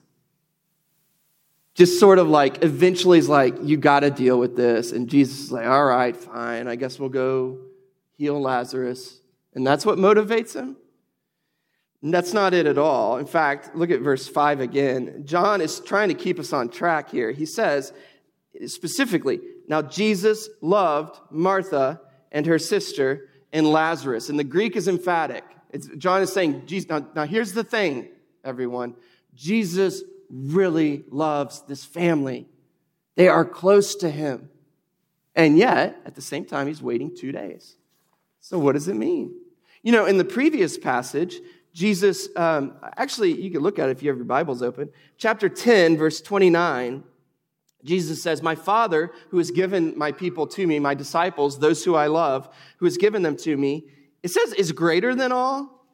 just 1.74 1.98
sort 1.98 2.18
of 2.18 2.28
like 2.28 2.62
eventually 2.62 3.18
is 3.18 3.28
like, 3.28 3.54
you 3.62 3.76
got 3.76 4.00
to 4.00 4.10
deal 4.10 4.38
with 4.38 4.56
this? 4.56 4.92
And 4.92 5.08
Jesus 5.08 5.40
is 5.40 5.52
like, 5.52 5.66
all 5.66 5.84
right, 5.84 6.16
fine. 6.16 6.68
I 6.68 6.76
guess 6.76 6.98
we'll 6.98 7.08
go 7.08 7.58
heal 8.16 8.40
Lazarus. 8.40 9.19
And 9.54 9.66
that's 9.66 9.84
what 9.84 9.98
motivates 9.98 10.54
him? 10.54 10.76
That's 12.02 12.32
not 12.32 12.54
it 12.54 12.66
at 12.66 12.78
all. 12.78 13.18
In 13.18 13.26
fact, 13.26 13.76
look 13.76 13.90
at 13.90 14.00
verse 14.00 14.26
5 14.26 14.60
again. 14.60 15.22
John 15.26 15.60
is 15.60 15.80
trying 15.80 16.08
to 16.08 16.14
keep 16.14 16.38
us 16.38 16.52
on 16.52 16.70
track 16.70 17.10
here. 17.10 17.30
He 17.30 17.44
says 17.44 17.92
specifically, 18.66 19.40
now 19.68 19.82
Jesus 19.82 20.48
loved 20.60 21.20
Martha 21.30 22.00
and 22.32 22.46
her 22.46 22.58
sister 22.58 23.28
and 23.52 23.70
Lazarus. 23.70 24.30
And 24.30 24.38
the 24.38 24.44
Greek 24.44 24.76
is 24.76 24.88
emphatic. 24.88 25.44
It's, 25.70 25.88
John 25.98 26.22
is 26.22 26.32
saying, 26.32 26.66
Jesus, 26.66 26.88
now, 26.88 27.06
now 27.14 27.26
here's 27.26 27.52
the 27.52 27.64
thing, 27.64 28.08
everyone. 28.44 28.96
Jesus 29.34 30.02
really 30.30 31.04
loves 31.10 31.62
this 31.62 31.84
family. 31.84 32.48
They 33.16 33.28
are 33.28 33.44
close 33.44 33.94
to 33.96 34.10
him. 34.10 34.48
And 35.34 35.58
yet, 35.58 36.00
at 36.04 36.14
the 36.14 36.22
same 36.22 36.44
time, 36.44 36.66
he's 36.66 36.82
waiting 36.82 37.14
two 37.14 37.30
days. 37.30 37.76
So, 38.40 38.58
what 38.58 38.72
does 38.72 38.88
it 38.88 38.94
mean? 38.94 39.39
You 39.82 39.92
know, 39.92 40.04
in 40.06 40.18
the 40.18 40.24
previous 40.24 40.76
passage, 40.76 41.40
Jesus, 41.72 42.28
um, 42.36 42.74
actually, 42.96 43.40
you 43.40 43.50
can 43.50 43.60
look 43.60 43.78
at 43.78 43.88
it 43.88 43.92
if 43.92 44.02
you 44.02 44.10
have 44.10 44.18
your 44.18 44.26
Bibles 44.26 44.62
open. 44.62 44.90
Chapter 45.16 45.48
10, 45.48 45.96
verse 45.96 46.20
29, 46.20 47.04
Jesus 47.84 48.22
says, 48.22 48.42
My 48.42 48.54
Father, 48.54 49.12
who 49.30 49.38
has 49.38 49.50
given 49.50 49.96
my 49.96 50.12
people 50.12 50.46
to 50.48 50.66
me, 50.66 50.78
my 50.78 50.94
disciples, 50.94 51.58
those 51.58 51.84
who 51.84 51.94
I 51.94 52.08
love, 52.08 52.48
who 52.78 52.84
has 52.86 52.98
given 52.98 53.22
them 53.22 53.36
to 53.38 53.56
me, 53.56 53.84
it 54.22 54.30
says, 54.30 54.52
is 54.52 54.72
greater 54.72 55.14
than 55.14 55.32
all, 55.32 55.86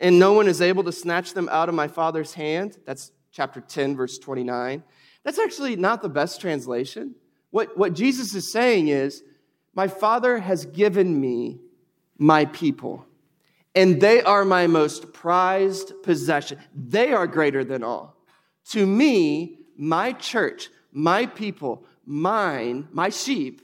and 0.00 0.18
no 0.18 0.32
one 0.32 0.48
is 0.48 0.62
able 0.62 0.84
to 0.84 0.92
snatch 0.92 1.34
them 1.34 1.48
out 1.50 1.68
of 1.68 1.74
my 1.74 1.88
Father's 1.88 2.32
hand. 2.32 2.78
That's 2.86 3.12
chapter 3.32 3.60
10, 3.60 3.96
verse 3.96 4.18
29. 4.18 4.82
That's 5.24 5.38
actually 5.38 5.76
not 5.76 6.00
the 6.00 6.08
best 6.08 6.40
translation. 6.40 7.16
What, 7.50 7.76
what 7.76 7.92
Jesus 7.92 8.34
is 8.34 8.50
saying 8.50 8.88
is, 8.88 9.22
My 9.74 9.88
Father 9.88 10.38
has 10.38 10.64
given 10.64 11.20
me 11.20 11.58
my 12.16 12.46
people 12.46 13.04
and 13.76 14.00
they 14.00 14.22
are 14.22 14.44
my 14.44 14.66
most 14.66 15.12
prized 15.12 15.92
possession. 16.02 16.58
They 16.74 17.12
are 17.12 17.26
greater 17.26 17.62
than 17.62 17.84
all. 17.84 18.16
To 18.70 18.84
me, 18.86 19.58
my 19.76 20.12
church, 20.12 20.70
my 20.90 21.26
people, 21.26 21.84
mine, 22.06 22.88
my 22.90 23.10
sheep 23.10 23.60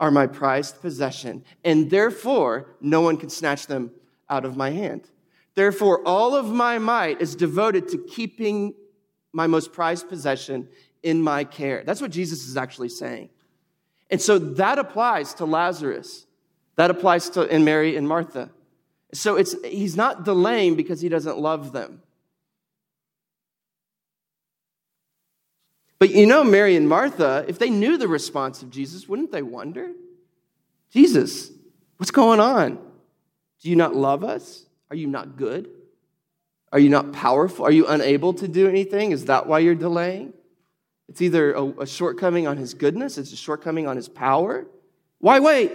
are 0.00 0.10
my 0.10 0.26
prized 0.26 0.80
possession, 0.80 1.44
and 1.64 1.90
therefore 1.90 2.74
no 2.80 3.02
one 3.02 3.18
can 3.18 3.28
snatch 3.28 3.66
them 3.66 3.92
out 4.28 4.44
of 4.44 4.56
my 4.56 4.70
hand. 4.70 5.08
Therefore, 5.54 6.00
all 6.06 6.34
of 6.34 6.46
my 6.46 6.78
might 6.78 7.20
is 7.20 7.36
devoted 7.36 7.88
to 7.88 7.98
keeping 7.98 8.74
my 9.34 9.46
most 9.46 9.72
prized 9.72 10.08
possession 10.08 10.66
in 11.02 11.20
my 11.20 11.44
care. 11.44 11.84
That's 11.84 12.00
what 12.00 12.10
Jesus 12.10 12.48
is 12.48 12.56
actually 12.56 12.88
saying. 12.88 13.28
And 14.10 14.20
so 14.20 14.38
that 14.38 14.78
applies 14.78 15.34
to 15.34 15.44
Lazarus. 15.44 16.26
That 16.76 16.90
applies 16.90 17.28
to 17.30 17.42
and 17.42 17.64
Mary 17.64 17.96
and 17.96 18.08
Martha. 18.08 18.50
So 19.12 19.36
it's, 19.36 19.54
he's 19.64 19.96
not 19.96 20.24
delaying 20.24 20.74
because 20.74 21.00
he 21.00 21.08
doesn't 21.08 21.38
love 21.38 21.72
them. 21.72 22.02
But 25.98 26.10
you 26.10 26.26
know, 26.26 26.42
Mary 26.42 26.74
and 26.74 26.88
Martha, 26.88 27.44
if 27.46 27.58
they 27.58 27.70
knew 27.70 27.96
the 27.96 28.08
response 28.08 28.62
of 28.62 28.70
Jesus, 28.70 29.08
wouldn't 29.08 29.30
they 29.30 29.42
wonder? 29.42 29.92
Jesus, 30.90 31.52
what's 31.96 32.10
going 32.10 32.40
on? 32.40 32.78
Do 33.60 33.70
you 33.70 33.76
not 33.76 33.94
love 33.94 34.24
us? 34.24 34.66
Are 34.90 34.96
you 34.96 35.06
not 35.06 35.36
good? 35.36 35.70
Are 36.72 36.80
you 36.80 36.88
not 36.88 37.12
powerful? 37.12 37.64
Are 37.64 37.70
you 37.70 37.86
unable 37.86 38.34
to 38.34 38.48
do 38.48 38.68
anything? 38.68 39.12
Is 39.12 39.26
that 39.26 39.46
why 39.46 39.60
you're 39.60 39.74
delaying? 39.74 40.32
It's 41.08 41.22
either 41.22 41.52
a, 41.52 41.82
a 41.82 41.86
shortcoming 41.86 42.46
on 42.46 42.56
his 42.56 42.74
goodness, 42.74 43.18
it's 43.18 43.32
a 43.32 43.36
shortcoming 43.36 43.86
on 43.86 43.96
his 43.96 44.08
power. 44.08 44.66
Why 45.18 45.38
wait? 45.38 45.70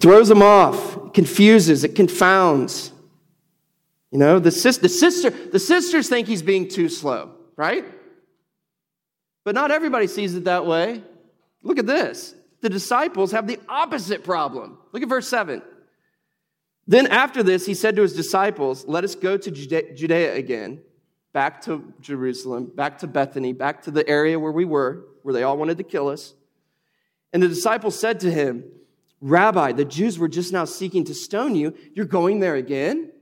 Throws 0.00 0.28
them 0.28 0.42
off, 0.42 0.96
it 0.96 1.14
confuses, 1.14 1.84
it 1.84 1.94
confounds. 1.94 2.92
You 4.10 4.18
know, 4.18 4.38
the, 4.38 4.50
sis- 4.50 4.78
the, 4.78 4.88
sister, 4.88 5.30
the 5.30 5.58
sisters 5.58 6.08
think 6.08 6.26
he's 6.26 6.42
being 6.42 6.68
too 6.68 6.88
slow, 6.88 7.32
right? 7.56 7.84
But 9.44 9.54
not 9.54 9.70
everybody 9.70 10.06
sees 10.06 10.34
it 10.34 10.44
that 10.44 10.66
way. 10.66 11.02
Look 11.62 11.78
at 11.78 11.86
this. 11.86 12.34
The 12.62 12.70
disciples 12.70 13.32
have 13.32 13.46
the 13.46 13.58
opposite 13.68 14.24
problem. 14.24 14.78
Look 14.92 15.02
at 15.02 15.08
verse 15.08 15.28
7. 15.28 15.62
Then 16.86 17.06
after 17.06 17.42
this, 17.42 17.66
he 17.66 17.74
said 17.74 17.94
to 17.96 18.02
his 18.02 18.14
disciples, 18.14 18.84
Let 18.86 19.04
us 19.04 19.14
go 19.14 19.36
to 19.36 19.50
Judea 19.50 20.34
again, 20.34 20.80
back 21.32 21.62
to 21.62 21.92
Jerusalem, 22.00 22.72
back 22.74 22.98
to 22.98 23.06
Bethany, 23.06 23.52
back 23.52 23.82
to 23.82 23.90
the 23.90 24.06
area 24.08 24.40
where 24.40 24.50
we 24.50 24.64
were, 24.64 25.04
where 25.22 25.32
they 25.32 25.42
all 25.42 25.56
wanted 25.56 25.78
to 25.78 25.84
kill 25.84 26.08
us. 26.08 26.34
And 27.32 27.42
the 27.42 27.48
disciples 27.48 27.98
said 27.98 28.20
to 28.20 28.30
him, 28.30 28.64
Rabbi, 29.20 29.72
the 29.72 29.84
Jews 29.84 30.18
were 30.18 30.28
just 30.28 30.52
now 30.52 30.64
seeking 30.64 31.04
to 31.04 31.14
stone 31.14 31.54
you. 31.54 31.74
You're 31.94 32.06
going 32.06 32.40
there 32.40 32.54
again? 32.54 33.12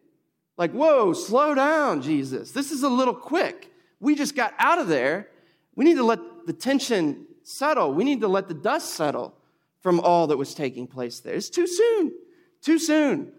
Like, 0.56 0.72
whoa, 0.72 1.12
slow 1.12 1.54
down, 1.54 2.02
Jesus. 2.02 2.52
This 2.52 2.70
is 2.70 2.82
a 2.82 2.88
little 2.88 3.14
quick. 3.14 3.72
We 4.00 4.14
just 4.14 4.36
got 4.36 4.54
out 4.58 4.78
of 4.78 4.88
there. 4.88 5.28
We 5.74 5.84
need 5.84 5.96
to 5.96 6.04
let 6.04 6.20
the 6.46 6.52
tension 6.52 7.26
settle. 7.42 7.92
We 7.92 8.04
need 8.04 8.20
to 8.20 8.28
let 8.28 8.48
the 8.48 8.54
dust 8.54 8.94
settle 8.94 9.34
from 9.80 10.00
all 10.00 10.26
that 10.28 10.36
was 10.36 10.54
taking 10.54 10.86
place 10.86 11.20
there. 11.20 11.34
It's 11.34 11.50
too 11.50 11.66
soon. 11.66 12.12
Too 12.60 12.78
soon. 12.78 13.32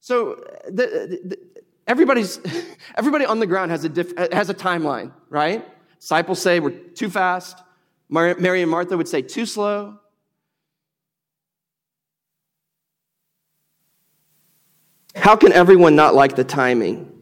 So 0.00 0.36
the, 0.66 1.18
the, 1.24 1.38
everybody's 1.86 2.40
everybody 2.96 3.26
on 3.26 3.40
the 3.40 3.46
ground 3.46 3.72
has 3.72 3.84
a 3.84 3.88
diff, 3.88 4.16
has 4.32 4.48
a 4.50 4.54
timeline, 4.54 5.12
right? 5.28 5.66
Disciples 5.98 6.40
say 6.40 6.60
we're 6.60 6.70
too 6.70 7.10
fast. 7.10 7.58
Mary 8.08 8.62
and 8.62 8.70
Martha 8.70 8.96
would 8.96 9.08
say 9.08 9.22
too 9.22 9.46
slow. 9.46 9.98
How 15.16 15.34
can 15.34 15.52
everyone 15.52 15.96
not 15.96 16.14
like 16.14 16.36
the 16.36 16.44
timing? 16.44 17.12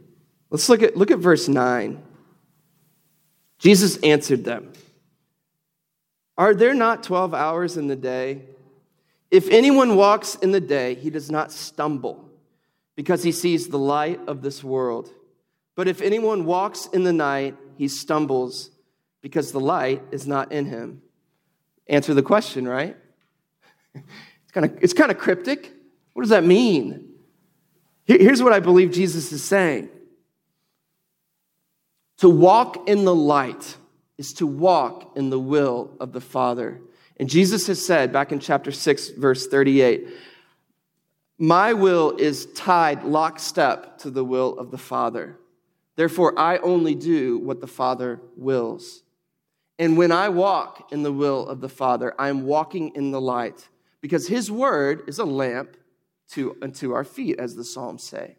Let's 0.50 0.68
look 0.68 0.82
at, 0.82 0.96
look 0.96 1.10
at 1.10 1.18
verse 1.18 1.48
9. 1.48 2.02
Jesus 3.58 3.96
answered 3.98 4.44
them 4.44 4.72
Are 6.36 6.54
there 6.54 6.74
not 6.74 7.02
12 7.02 7.32
hours 7.32 7.76
in 7.76 7.86
the 7.86 7.96
day? 7.96 8.42
If 9.30 9.48
anyone 9.48 9.96
walks 9.96 10.34
in 10.36 10.52
the 10.52 10.60
day, 10.60 10.94
he 10.94 11.10
does 11.10 11.30
not 11.30 11.50
stumble 11.50 12.28
because 12.94 13.22
he 13.22 13.32
sees 13.32 13.68
the 13.68 13.78
light 13.78 14.20
of 14.26 14.42
this 14.42 14.62
world. 14.62 15.10
But 15.74 15.88
if 15.88 16.00
anyone 16.02 16.44
walks 16.44 16.86
in 16.86 17.04
the 17.04 17.12
night, 17.12 17.56
he 17.76 17.88
stumbles 17.88 18.70
because 19.22 19.50
the 19.50 19.60
light 19.60 20.02
is 20.12 20.26
not 20.26 20.52
in 20.52 20.66
him. 20.66 21.02
Answer 21.88 22.14
the 22.14 22.22
question, 22.22 22.66
right? 22.66 22.96
It's 24.44 24.52
kind 24.52 24.66
of, 24.66 24.84
it's 24.84 24.92
kind 24.92 25.10
of 25.10 25.18
cryptic. 25.18 25.72
What 26.12 26.22
does 26.22 26.30
that 26.30 26.44
mean? 26.44 27.13
Here's 28.06 28.42
what 28.42 28.52
I 28.52 28.60
believe 28.60 28.90
Jesus 28.90 29.32
is 29.32 29.42
saying 29.42 29.88
To 32.18 32.28
walk 32.28 32.88
in 32.88 33.04
the 33.04 33.14
light 33.14 33.76
is 34.18 34.34
to 34.34 34.46
walk 34.46 35.16
in 35.16 35.30
the 35.30 35.40
will 35.40 35.90
of 35.98 36.12
the 36.12 36.20
Father. 36.20 36.80
And 37.18 37.28
Jesus 37.28 37.66
has 37.68 37.84
said 37.84 38.12
back 38.12 38.32
in 38.32 38.40
chapter 38.40 38.72
6, 38.72 39.10
verse 39.10 39.46
38, 39.46 40.08
My 41.38 41.72
will 41.72 42.16
is 42.18 42.46
tied 42.46 43.04
lockstep 43.04 43.98
to 43.98 44.10
the 44.10 44.24
will 44.24 44.58
of 44.58 44.70
the 44.70 44.78
Father. 44.78 45.38
Therefore, 45.96 46.38
I 46.38 46.58
only 46.58 46.94
do 46.94 47.38
what 47.38 47.60
the 47.60 47.68
Father 47.68 48.20
wills. 48.36 49.02
And 49.78 49.96
when 49.96 50.12
I 50.12 50.28
walk 50.28 50.92
in 50.92 51.02
the 51.02 51.12
will 51.12 51.46
of 51.46 51.60
the 51.60 51.68
Father, 51.68 52.14
I 52.18 52.28
am 52.28 52.44
walking 52.44 52.94
in 52.94 53.10
the 53.10 53.20
light 53.20 53.68
because 54.00 54.28
His 54.28 54.50
word 54.50 55.04
is 55.08 55.18
a 55.18 55.24
lamp 55.24 55.76
to, 56.30 56.56
unto 56.62 56.92
our 56.92 57.04
feet, 57.04 57.38
as 57.38 57.54
the 57.54 57.64
Psalms 57.64 58.02
say. 58.02 58.36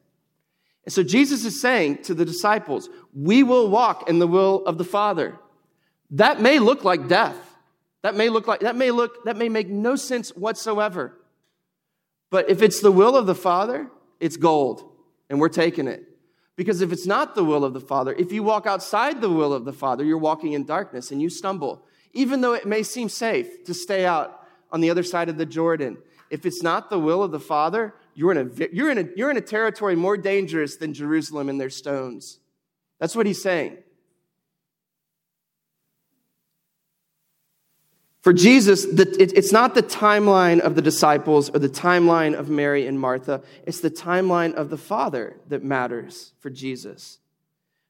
And 0.85 0.93
so 0.93 1.03
Jesus 1.03 1.45
is 1.45 1.61
saying 1.61 2.03
to 2.03 2.13
the 2.13 2.25
disciples, 2.25 2.89
We 3.13 3.43
will 3.43 3.69
walk 3.69 4.09
in 4.09 4.19
the 4.19 4.27
will 4.27 4.63
of 4.65 4.77
the 4.77 4.83
Father. 4.83 5.37
That 6.11 6.41
may 6.41 6.59
look 6.59 6.83
like 6.83 7.07
death. 7.07 7.37
That 8.03 8.15
may 8.15 8.29
look 8.29 8.47
like, 8.47 8.59
that 8.59 8.75
may 8.75 8.91
look, 8.91 9.25
that 9.25 9.35
may 9.35 9.49
make 9.49 9.67
no 9.67 9.95
sense 9.95 10.29
whatsoever. 10.29 11.17
But 12.29 12.49
if 12.49 12.61
it's 12.61 12.79
the 12.79 12.91
will 12.91 13.15
of 13.15 13.25
the 13.25 13.33
Father, 13.33 13.89
it's 14.19 14.37
gold, 14.37 14.91
and 15.29 15.39
we're 15.39 15.49
taking 15.49 15.87
it. 15.87 16.03
Because 16.55 16.81
if 16.81 16.91
it's 16.91 17.07
not 17.07 17.35
the 17.35 17.43
will 17.43 17.65
of 17.65 17.73
the 17.73 17.81
Father, 17.81 18.13
if 18.13 18.31
you 18.31 18.43
walk 18.43 18.65
outside 18.65 19.21
the 19.21 19.29
will 19.29 19.53
of 19.53 19.65
the 19.65 19.73
Father, 19.73 20.03
you're 20.03 20.17
walking 20.17 20.53
in 20.53 20.65
darkness 20.65 21.11
and 21.11 21.21
you 21.21 21.29
stumble. 21.29 21.83
Even 22.13 22.41
though 22.41 22.53
it 22.53 22.65
may 22.65 22.83
seem 22.83 23.09
safe 23.09 23.63
to 23.65 23.73
stay 23.73 24.05
out 24.05 24.39
on 24.71 24.81
the 24.81 24.89
other 24.89 25.03
side 25.03 25.27
of 25.27 25.37
the 25.37 25.45
Jordan, 25.45 25.97
if 26.29 26.45
it's 26.45 26.63
not 26.63 26.89
the 26.89 26.99
will 26.99 27.23
of 27.23 27.31
the 27.31 27.39
Father, 27.39 27.93
you're 28.13 28.31
in 28.31 28.37
a, 28.37 28.67
you're 28.71 28.89
in 28.89 28.97
a, 28.97 29.05
you're 29.15 29.31
in 29.31 29.37
a 29.37 29.41
territory 29.41 29.95
more 29.95 30.17
dangerous 30.17 30.77
than 30.77 30.93
Jerusalem 30.93 31.49
and 31.49 31.59
their 31.59 31.69
stones. 31.69 32.39
That's 32.99 33.15
what 33.15 33.25
he's 33.25 33.41
saying. 33.41 33.77
For 38.21 38.33
Jesus, 38.33 38.85
it's 38.89 39.51
not 39.51 39.75
the 39.75 39.83
timeline 39.83 40.59
of 40.59 40.73
the 40.73 40.81
disciples 40.81 41.51
or 41.51 41.59
the 41.59 41.69
timeline 41.69 42.33
of 42.33 42.49
Mary 42.49 42.87
and 42.87 42.99
Martha. 42.99 43.43
It's 43.67 43.81
the 43.81 43.91
timeline 43.91 44.55
of 44.55 44.71
the 44.71 44.77
Father 44.77 45.37
that 45.47 45.63
matters 45.63 46.33
for 46.39 46.49
Jesus. 46.49 47.19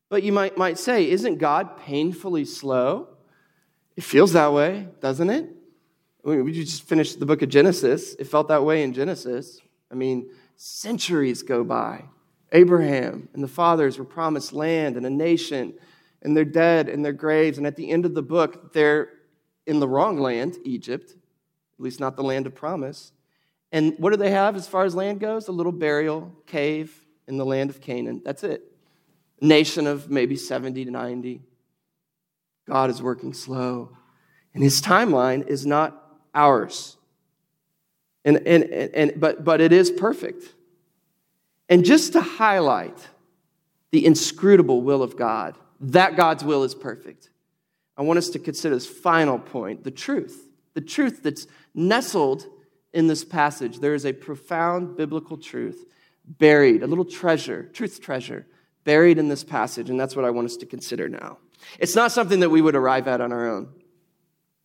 But 0.10 0.24
you 0.24 0.34
might, 0.34 0.58
might 0.58 0.78
say, 0.78 1.10
isn't 1.10 1.38
God 1.38 1.78
painfully 1.78 2.44
slow? 2.44 3.08
It 3.96 4.04
feels 4.04 4.34
that 4.34 4.52
way, 4.52 4.90
doesn't 5.00 5.30
it? 5.30 5.50
We 6.26 6.52
just 6.52 6.84
finished 6.84 7.20
the 7.20 7.26
book 7.28 7.44
of 7.44 7.50
Genesis. 7.50 8.16
It 8.16 8.26
felt 8.26 8.48
that 8.48 8.66
way 8.66 8.82
in 8.82 8.94
Genesis. 8.94 9.60
I 9.92 9.94
mean, 9.94 10.32
centuries 10.58 11.44
go 11.44 11.64
by. 11.64 12.06
Abraham 12.52 13.30
and 13.36 13.44
the 13.44 13.48
fathers 13.48 14.00
were 14.00 14.06
promised 14.06 14.52
land 14.52 14.98
and 14.98 15.06
a 15.06 15.10
nation, 15.10 15.76
and 16.24 16.36
they're 16.36 16.44
dead 16.44 16.90
in 16.90 17.04
their 17.04 17.14
graves. 17.14 17.60
And 17.60 17.68
at 17.68 17.76
the 17.76 17.92
end 17.92 18.06
of 18.06 18.16
the 18.16 18.24
book, 18.24 18.74
they're 18.74 19.10
in 19.68 19.80
the 19.80 19.88
wrong 19.88 20.18
land, 20.18 20.58
Egypt, 20.64 21.12
at 21.12 21.84
least 21.84 22.00
not 22.00 22.16
the 22.16 22.24
land 22.24 22.48
of 22.48 22.56
promise. 22.56 23.12
And 23.72 23.94
what 24.00 24.10
do 24.10 24.18
they 24.18 24.32
have 24.32 24.56
as 24.56 24.68
far 24.68 24.84
as 24.84 24.96
land 24.96 25.20
goes? 25.20 25.48
A 25.48 25.52
little 25.52 25.72
burial 25.72 26.34
cave 26.48 27.06
in 27.28 27.38
the 27.38 27.46
land 27.46 27.70
of 27.70 27.82
Canaan. 27.82 28.24
That's 28.26 28.44
it. 28.44 28.64
nation 29.42 29.86
of 29.86 30.10
maybe 30.10 30.38
70 30.38 30.86
to 30.86 30.92
90. 30.92 31.42
God 32.68 32.90
is 32.90 33.00
working 33.00 33.34
slow. 33.34 33.96
And 34.56 34.64
his 34.64 34.82
timeline 34.82 35.46
is 35.46 35.68
not 35.68 36.05
ours. 36.36 36.98
And, 38.24 38.38
and, 38.48 38.64
and, 38.64 39.14
but, 39.20 39.44
but 39.44 39.62
it 39.62 39.72
is 39.72 39.90
perfect. 39.90 40.44
And 41.70 41.86
just 41.86 42.14
to 42.14 42.22
highlight 42.22 42.98
the 43.92 44.06
inscrutable 44.06 44.82
will 44.82 45.02
of 45.02 45.16
God, 45.16 45.56
that 45.80 46.16
God's 46.16 46.44
will 46.44 46.64
is 46.64 46.76
perfect. 46.76 47.30
I 47.98 48.02
want 48.02 48.18
us 48.18 48.30
to 48.30 48.40
consider 48.40 48.76
this 48.76 48.88
final 48.88 49.40
point 49.40 49.84
the 49.84 49.92
truth. 49.92 50.50
The 50.74 50.82
truth 50.82 51.24
that's 51.24 51.48
nestled 51.74 52.46
in 52.94 53.08
this 53.08 53.24
passage. 53.24 53.80
There 53.80 53.94
is 53.94 54.06
a 54.06 54.14
profound 54.14 54.98
biblical 54.98 55.38
truth 55.38 55.86
buried, 56.26 56.82
a 56.82 56.88
little 56.88 57.06
treasure, 57.06 57.70
truth 57.74 58.02
treasure, 58.02 58.48
buried 58.84 59.18
in 59.18 59.28
this 59.28 59.44
passage, 59.44 59.90
and 59.90 60.00
that's 60.00 60.16
what 60.16 60.26
I 60.26 60.30
want 60.32 60.46
us 60.46 60.58
to 60.58 60.66
consider 60.66 61.08
now. 61.08 61.38
It's 61.80 61.96
not 61.96 62.12
something 62.12 62.40
that 62.40 62.50
we 62.50 62.62
would 62.62 62.76
arrive 62.76 63.08
at 63.08 63.22
on 63.22 63.32
our 63.32 63.50
own. 63.50 63.70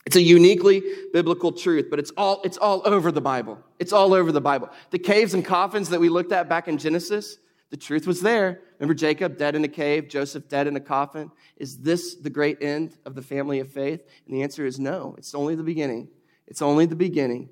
It's 0.07 0.17
a 0.17 0.23
uniquely 0.23 0.83
biblical 1.13 1.53
truth, 1.53 1.89
but 1.91 1.99
it's 1.99 2.11
all, 2.17 2.41
it's 2.43 2.57
all 2.57 2.83
over 2.85 3.13
the 3.13 3.21
Bible. 3.21 3.59
It's 3.79 3.93
all 3.93 4.15
over 4.15 4.33
the 4.33 4.41
Bible. 4.41 4.71
The 4.91 4.99
caves 4.99 5.35
and 5.35 5.45
coffins 5.45 5.91
that 5.91 6.01
we 6.01 6.09
looked 6.09 6.33
at 6.33 6.49
back 6.49 6.69
in 6.69 6.79
Genesis, 6.79 7.39
the 7.71 7.77
truth 7.77 8.07
was 8.07 8.21
there. 8.21 8.61
Remember 8.79 8.95
Jacob 8.95 9.37
dead 9.37 9.55
in 9.55 9.63
a 9.65 9.69
cave, 9.69 10.09
Joseph 10.09 10.49
dead 10.49 10.67
in 10.67 10.75
a 10.75 10.81
coffin? 10.81 11.31
Is 11.57 11.79
this 11.79 12.15
the 12.15 12.31
great 12.31 12.63
end 12.63 12.97
of 13.05 13.15
the 13.15 13.23
family 13.23 13.61
of 13.61 13.71
faith? 13.71 14.03
And 14.27 14.35
the 14.35 14.43
answer 14.43 14.65
is 14.65 14.81
no. 14.81 15.15
It's 15.19 15.35
only 15.35 15.55
the 15.55 15.63
beginning. 15.63 16.09
It's 16.47 16.63
only 16.63 16.87
the 16.87 16.97
beginning. 16.97 17.51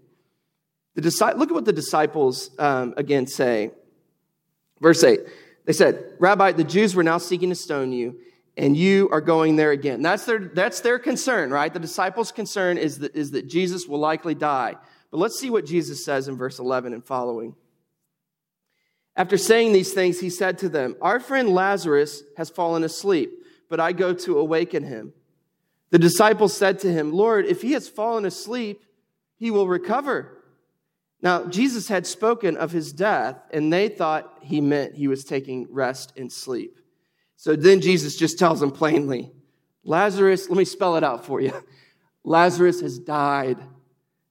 The 0.95 1.03
look 1.37 1.51
at 1.51 1.55
what 1.55 1.65
the 1.65 1.73
disciples 1.73 2.51
um, 2.59 2.95
again 2.97 3.27
say. 3.27 3.71
Verse 4.81 5.05
8 5.05 5.21
they 5.69 5.75
said, 5.75 6.03
Rabbi, 6.19 6.53
the 6.53 6.65
Jews 6.65 6.95
were 6.95 7.03
now 7.03 7.19
seeking 7.19 7.51
to 7.51 7.55
stone 7.55 7.93
you, 7.93 8.19
and 8.59 8.77
you 8.77 9.09
are 9.13 9.21
going 9.21 9.55
there 9.55 9.71
again. 9.71 10.03
That's 10.03 10.25
their, 10.25 10.41
that's 10.41 10.81
their 10.81 10.99
concern, 10.99 11.51
right? 11.51 11.73
The 11.73 11.79
disciples' 11.79 12.33
concern 12.33 12.77
is 12.77 12.99
that, 12.99 13.15
is 13.15 13.31
that 13.31 13.47
Jesus 13.47 13.87
will 13.87 14.01
likely 14.01 14.35
die. 14.35 14.75
But 15.13 15.19
let's 15.19 15.39
see 15.39 15.49
what 15.49 15.65
Jesus 15.65 16.05
says 16.05 16.27
in 16.27 16.37
verse 16.37 16.59
11 16.59 16.93
and 16.93 17.05
following. 17.05 17.55
After 19.15 19.39
saying 19.39 19.73
these 19.73 19.93
things, 19.93 20.21
he 20.21 20.29
said 20.29 20.59
to 20.59 20.69
them, 20.69 20.97
Our 21.01 21.21
friend 21.21 21.49
Lazarus 21.49 22.25
has 22.37 22.51
fallen 22.51 22.83
asleep, 22.83 23.31
but 23.71 23.79
I 23.79 23.93
go 23.93 24.13
to 24.13 24.39
awaken 24.39 24.83
him. 24.83 25.13
The 25.91 25.99
disciples 25.99 26.55
said 26.55 26.81
to 26.81 26.93
him, 26.93 27.13
Lord, 27.13 27.47
if 27.47 27.63
he 27.63 27.73
has 27.73 27.89
fallen 27.89 28.25
asleep, 28.25 28.83
he 29.37 29.51
will 29.53 29.69
recover. 29.69 30.43
Now, 31.23 31.47
Jesus 31.47 31.89
had 31.89 32.07
spoken 32.07 32.57
of 32.57 32.73
his 32.73 32.93
death, 32.93 33.37
and 33.53 33.73
they 33.73 33.89
thought 33.89 34.39
he 34.43 34.61
meant 34.61 34.97
he 34.97 35.09
was 35.09 35.25
taking 35.25 35.67
rest 35.71 36.13
and 36.17 36.31
sleep. 36.31 36.78
So 37.39 37.55
then 37.55 37.81
Jesus 37.81 38.17
just 38.17 38.37
tells 38.37 38.59
them 38.59 38.73
plainly, 38.73 39.31
Lazarus, 39.85 40.49
let 40.49 40.59
me 40.59 40.65
spell 40.65 40.97
it 40.97 41.05
out 41.05 41.25
for 41.25 41.41
you. 41.41 41.53
Lazarus 42.25 42.81
has 42.81 42.99
died. 42.99 43.59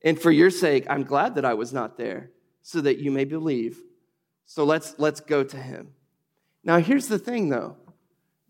And 0.04 0.20
for 0.20 0.30
your 0.30 0.50
sake, 0.50 0.86
I'm 0.90 1.04
glad 1.04 1.36
that 1.36 1.46
I 1.46 1.54
was 1.54 1.72
not 1.72 1.98
there, 1.98 2.32
so 2.62 2.82
that 2.82 2.98
you 2.98 3.10
may 3.10 3.24
believe. 3.24 3.82
So 4.46 4.66
let's, 4.66 4.94
let's 4.98 5.22
go 5.22 5.42
to 5.42 5.58
him. 5.58 5.94
Now, 6.66 6.80
here's 6.80 7.08
the 7.08 7.18
thing, 7.18 7.48
though 7.50 7.78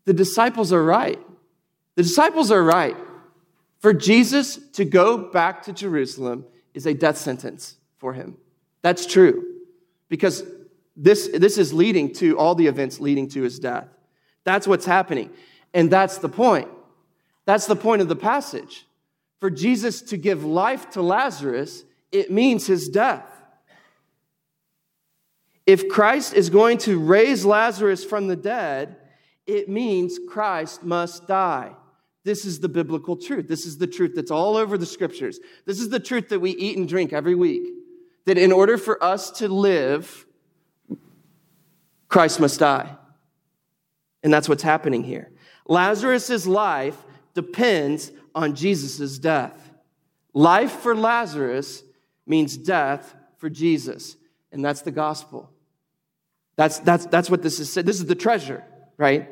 the 0.06 0.14
disciples 0.14 0.74
are 0.74 0.84
right. 0.84 1.20
The 1.96 2.04
disciples 2.04 2.50
are 2.50 2.64
right. 2.64 2.98
For 3.78 3.94
Jesus 3.94 4.58
to 4.74 4.86
go 4.86 5.18
back 5.18 5.64
to 5.64 5.74
Jerusalem 5.74 6.46
is 6.74 6.88
a 6.88 6.96
death 6.96 7.18
sentence 7.18 7.78
for 7.98 8.14
him. 8.14 8.38
That's 8.82 9.06
true. 9.06 9.44
Because 10.10 10.44
this, 10.96 11.30
this 11.32 11.60
is 11.60 11.74
leading 11.74 12.12
to 12.16 12.40
all 12.40 12.56
the 12.56 12.66
events 12.66 13.00
leading 13.00 13.30
to 13.30 13.44
his 13.44 13.60
death. 13.60 13.88
That's 14.48 14.66
what's 14.66 14.86
happening. 14.86 15.30
And 15.74 15.92
that's 15.92 16.20
the 16.20 16.30
point. 16.30 16.70
That's 17.44 17.66
the 17.66 17.76
point 17.76 18.02
of 18.02 18.08
the 18.08 18.16
passage. 18.16 18.88
For 19.42 19.50
Jesus 19.50 20.02
to 20.04 20.16
give 20.16 20.46
life 20.46 20.90
to 20.92 21.02
Lazarus, 21.02 21.84
it 22.14 22.32
means 22.32 22.66
his 22.66 22.88
death. 22.88 23.30
If 25.66 25.90
Christ 25.90 26.34
is 26.34 26.50
going 26.50 26.78
to 26.80 26.98
raise 26.98 27.44
Lazarus 27.44 28.06
from 28.06 28.30
the 28.30 28.38
dead, 28.38 28.96
it 29.46 29.68
means 29.68 30.18
Christ 30.30 30.82
must 30.82 31.28
die. 31.28 31.74
This 32.24 32.46
is 32.46 32.62
the 32.62 32.70
biblical 32.70 33.18
truth. 33.18 33.50
This 33.50 33.66
is 33.66 33.78
the 33.78 33.88
truth 33.88 34.14
that's 34.16 34.32
all 34.32 34.56
over 34.56 34.78
the 34.78 34.86
scriptures. 34.86 35.42
This 35.66 35.82
is 35.82 35.90
the 35.90 36.00
truth 36.00 36.30
that 36.30 36.40
we 36.40 36.52
eat 36.52 36.78
and 36.78 36.88
drink 36.88 37.12
every 37.12 37.36
week. 37.36 37.68
That 38.24 38.38
in 38.38 38.54
order 38.54 38.78
for 38.78 39.04
us 39.04 39.30
to 39.40 39.50
live, 39.50 40.26
Christ 42.08 42.40
must 42.40 42.62
die. 42.62 42.96
And 44.24 44.34
that's 44.34 44.50
what's 44.50 44.64
happening 44.64 45.04
here. 45.04 45.32
Lazarus' 45.68 46.48
life 46.48 46.98
depends 47.34 48.12
on 48.34 48.56
Jesus' 48.56 49.20
death. 49.20 49.72
Life 50.34 50.72
for 50.72 50.96
Lazarus 50.96 51.84
means 52.26 52.58
death 52.58 53.16
for 53.38 53.50
Jesus. 53.50 54.16
And 54.52 54.64
that's 54.64 54.82
the 54.82 54.92
gospel. 54.92 55.50
That's, 56.56 56.80
that's, 56.80 57.06
that's 57.06 57.30
what 57.30 57.44
this 57.44 57.60
is. 57.60 57.74
This 57.74 58.00
is 58.00 58.06
the 58.06 58.16
treasure, 58.16 58.64
right? 58.98 59.30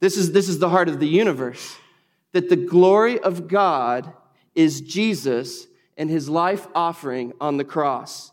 This 0.00 0.16
is, 0.16 0.32
this 0.32 0.48
is 0.48 0.58
the 0.58 0.68
heart 0.68 0.88
of 0.88 0.98
the 0.98 1.08
universe. 1.08 1.76
That 2.32 2.48
the 2.48 2.56
glory 2.56 3.18
of 3.18 3.48
God 3.48 4.12
is 4.54 4.80
Jesus 4.80 5.66
and 5.96 6.08
his 6.08 6.28
life 6.28 6.66
offering 6.74 7.32
on 7.40 7.58
the 7.58 7.64
cross. 7.64 8.32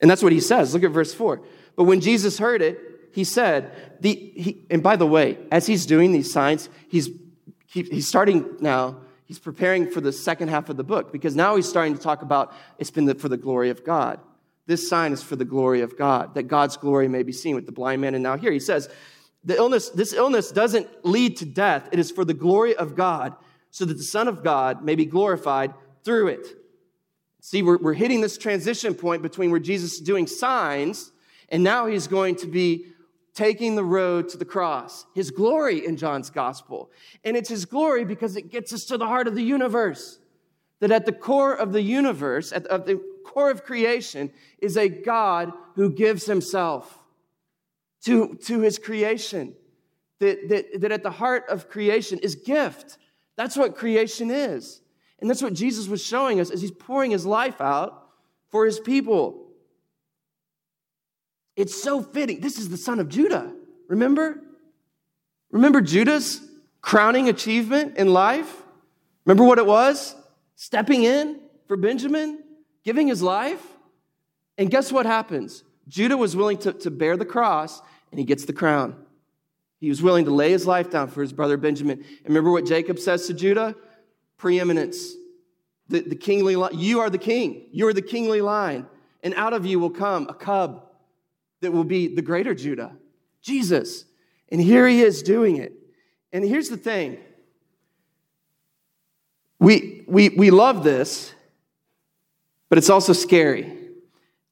And 0.00 0.10
that's 0.10 0.22
what 0.22 0.32
he 0.32 0.40
says. 0.40 0.74
Look 0.74 0.84
at 0.84 0.90
verse 0.90 1.14
4. 1.14 1.40
But 1.76 1.84
when 1.84 2.00
Jesus 2.00 2.38
heard 2.38 2.62
it, 2.62 2.78
he 3.18 3.24
said, 3.24 3.72
the, 4.00 4.14
he, 4.14 4.64
and 4.70 4.80
by 4.80 4.94
the 4.94 5.04
way, 5.04 5.38
as 5.50 5.66
he's 5.66 5.86
doing 5.86 6.12
these 6.12 6.32
signs, 6.32 6.68
he's, 6.88 7.10
he, 7.66 7.82
he's 7.82 8.06
starting 8.06 8.46
now, 8.60 8.98
he's 9.24 9.40
preparing 9.40 9.90
for 9.90 10.00
the 10.00 10.12
second 10.12 10.50
half 10.50 10.68
of 10.68 10.76
the 10.76 10.84
book 10.84 11.10
because 11.10 11.34
now 11.34 11.56
he's 11.56 11.68
starting 11.68 11.96
to 11.96 12.00
talk 12.00 12.22
about 12.22 12.54
it's 12.78 12.92
been 12.92 13.06
the, 13.06 13.16
for 13.16 13.28
the 13.28 13.36
glory 13.36 13.70
of 13.70 13.84
God. 13.84 14.20
This 14.66 14.88
sign 14.88 15.12
is 15.12 15.20
for 15.20 15.34
the 15.34 15.44
glory 15.44 15.80
of 15.80 15.98
God, 15.98 16.36
that 16.36 16.44
God's 16.44 16.76
glory 16.76 17.08
may 17.08 17.24
be 17.24 17.32
seen 17.32 17.56
with 17.56 17.66
the 17.66 17.72
blind 17.72 18.00
man. 18.00 18.14
And 18.14 18.22
now 18.22 18.36
here 18.36 18.52
he 18.52 18.60
says, 18.60 18.88
the 19.42 19.56
illness, 19.56 19.88
this 19.88 20.12
illness 20.12 20.52
doesn't 20.52 20.86
lead 21.04 21.38
to 21.38 21.44
death. 21.44 21.88
It 21.90 21.98
is 21.98 22.12
for 22.12 22.24
the 22.24 22.34
glory 22.34 22.76
of 22.76 22.94
God, 22.94 23.34
so 23.72 23.84
that 23.84 23.94
the 23.94 24.04
Son 24.04 24.28
of 24.28 24.44
God 24.44 24.84
may 24.84 24.94
be 24.94 25.06
glorified 25.06 25.74
through 26.04 26.28
it. 26.28 26.46
See, 27.40 27.64
we're, 27.64 27.78
we're 27.78 27.94
hitting 27.94 28.20
this 28.20 28.38
transition 28.38 28.94
point 28.94 29.22
between 29.22 29.50
where 29.50 29.58
Jesus 29.58 29.94
is 29.94 30.00
doing 30.02 30.28
signs, 30.28 31.10
and 31.48 31.64
now 31.64 31.86
he's 31.86 32.06
going 32.06 32.36
to 32.36 32.46
be 32.46 32.84
taking 33.38 33.76
the 33.76 33.84
road 33.84 34.28
to 34.28 34.36
the 34.36 34.44
cross. 34.44 35.06
His 35.14 35.30
glory 35.30 35.86
in 35.86 35.96
John's 35.96 36.28
gospel. 36.28 36.90
And 37.22 37.36
it's 37.36 37.48
his 37.48 37.66
glory 37.66 38.04
because 38.04 38.36
it 38.36 38.50
gets 38.50 38.72
us 38.72 38.84
to 38.86 38.98
the 38.98 39.06
heart 39.06 39.28
of 39.28 39.36
the 39.36 39.42
universe. 39.42 40.18
That 40.80 40.90
at 40.90 41.06
the 41.06 41.12
core 41.12 41.54
of 41.54 41.72
the 41.72 41.80
universe, 41.80 42.52
at 42.52 42.64
the 42.64 43.00
core 43.24 43.52
of 43.52 43.62
creation 43.62 44.32
is 44.60 44.76
a 44.76 44.88
God 44.88 45.52
who 45.76 45.88
gives 45.88 46.26
himself 46.26 46.98
to, 48.06 48.36
to 48.46 48.58
his 48.58 48.76
creation. 48.76 49.54
That, 50.18 50.48
that, 50.48 50.80
that 50.80 50.90
at 50.90 51.04
the 51.04 51.12
heart 51.12 51.44
of 51.48 51.68
creation 51.68 52.18
is 52.18 52.34
gift. 52.34 52.98
That's 53.36 53.56
what 53.56 53.76
creation 53.76 54.32
is. 54.32 54.80
And 55.20 55.30
that's 55.30 55.42
what 55.42 55.54
Jesus 55.54 55.86
was 55.86 56.04
showing 56.04 56.40
us 56.40 56.50
as 56.50 56.60
he's 56.60 56.72
pouring 56.72 57.12
his 57.12 57.24
life 57.24 57.60
out 57.60 58.08
for 58.50 58.66
his 58.66 58.80
people. 58.80 59.47
It's 61.58 61.82
so 61.82 62.00
fitting. 62.00 62.38
This 62.38 62.56
is 62.56 62.68
the 62.68 62.76
son 62.76 63.00
of 63.00 63.08
Judah. 63.08 63.52
Remember? 63.88 64.40
Remember 65.50 65.80
Judah's 65.80 66.40
crowning 66.82 67.28
achievement 67.28 67.96
in 67.96 68.12
life? 68.12 68.62
Remember 69.24 69.42
what 69.42 69.58
it 69.58 69.66
was? 69.66 70.14
Stepping 70.54 71.02
in 71.02 71.40
for 71.66 71.76
Benjamin, 71.76 72.44
giving 72.84 73.08
his 73.08 73.22
life. 73.22 73.60
And 74.56 74.70
guess 74.70 74.92
what 74.92 75.04
happens? 75.04 75.64
Judah 75.88 76.16
was 76.16 76.36
willing 76.36 76.58
to, 76.58 76.72
to 76.74 76.92
bear 76.92 77.16
the 77.16 77.24
cross, 77.24 77.82
and 78.12 78.20
he 78.20 78.24
gets 78.24 78.44
the 78.44 78.52
crown. 78.52 78.94
He 79.80 79.88
was 79.88 80.00
willing 80.00 80.26
to 80.26 80.30
lay 80.30 80.52
his 80.52 80.64
life 80.64 80.92
down 80.92 81.08
for 81.08 81.22
his 81.22 81.32
brother 81.32 81.56
Benjamin. 81.56 81.98
And 81.98 82.28
remember 82.28 82.52
what 82.52 82.66
Jacob 82.66 83.00
says 83.00 83.26
to 83.26 83.34
Judah? 83.34 83.74
Preeminence. 84.36 85.12
The, 85.88 86.02
the 86.02 86.16
kingly 86.16 86.54
line. 86.54 86.78
You 86.78 87.00
are 87.00 87.10
the 87.10 87.18
king. 87.18 87.66
You 87.72 87.88
are 87.88 87.92
the 87.92 88.02
kingly 88.02 88.42
line. 88.42 88.86
And 89.24 89.34
out 89.34 89.54
of 89.54 89.66
you 89.66 89.80
will 89.80 89.90
come 89.90 90.28
a 90.28 90.34
cub 90.34 90.84
that 91.60 91.72
will 91.72 91.84
be 91.84 92.14
the 92.14 92.22
greater 92.22 92.54
Judah, 92.54 92.96
Jesus. 93.42 94.04
And 94.50 94.60
here 94.60 94.86
he 94.86 95.02
is 95.02 95.22
doing 95.22 95.56
it. 95.56 95.72
And 96.32 96.44
here's 96.44 96.68
the 96.68 96.76
thing 96.76 97.18
we, 99.58 100.04
we, 100.06 100.28
we 100.28 100.50
love 100.50 100.84
this, 100.84 101.34
but 102.68 102.78
it's 102.78 102.90
also 102.90 103.12
scary 103.12 103.72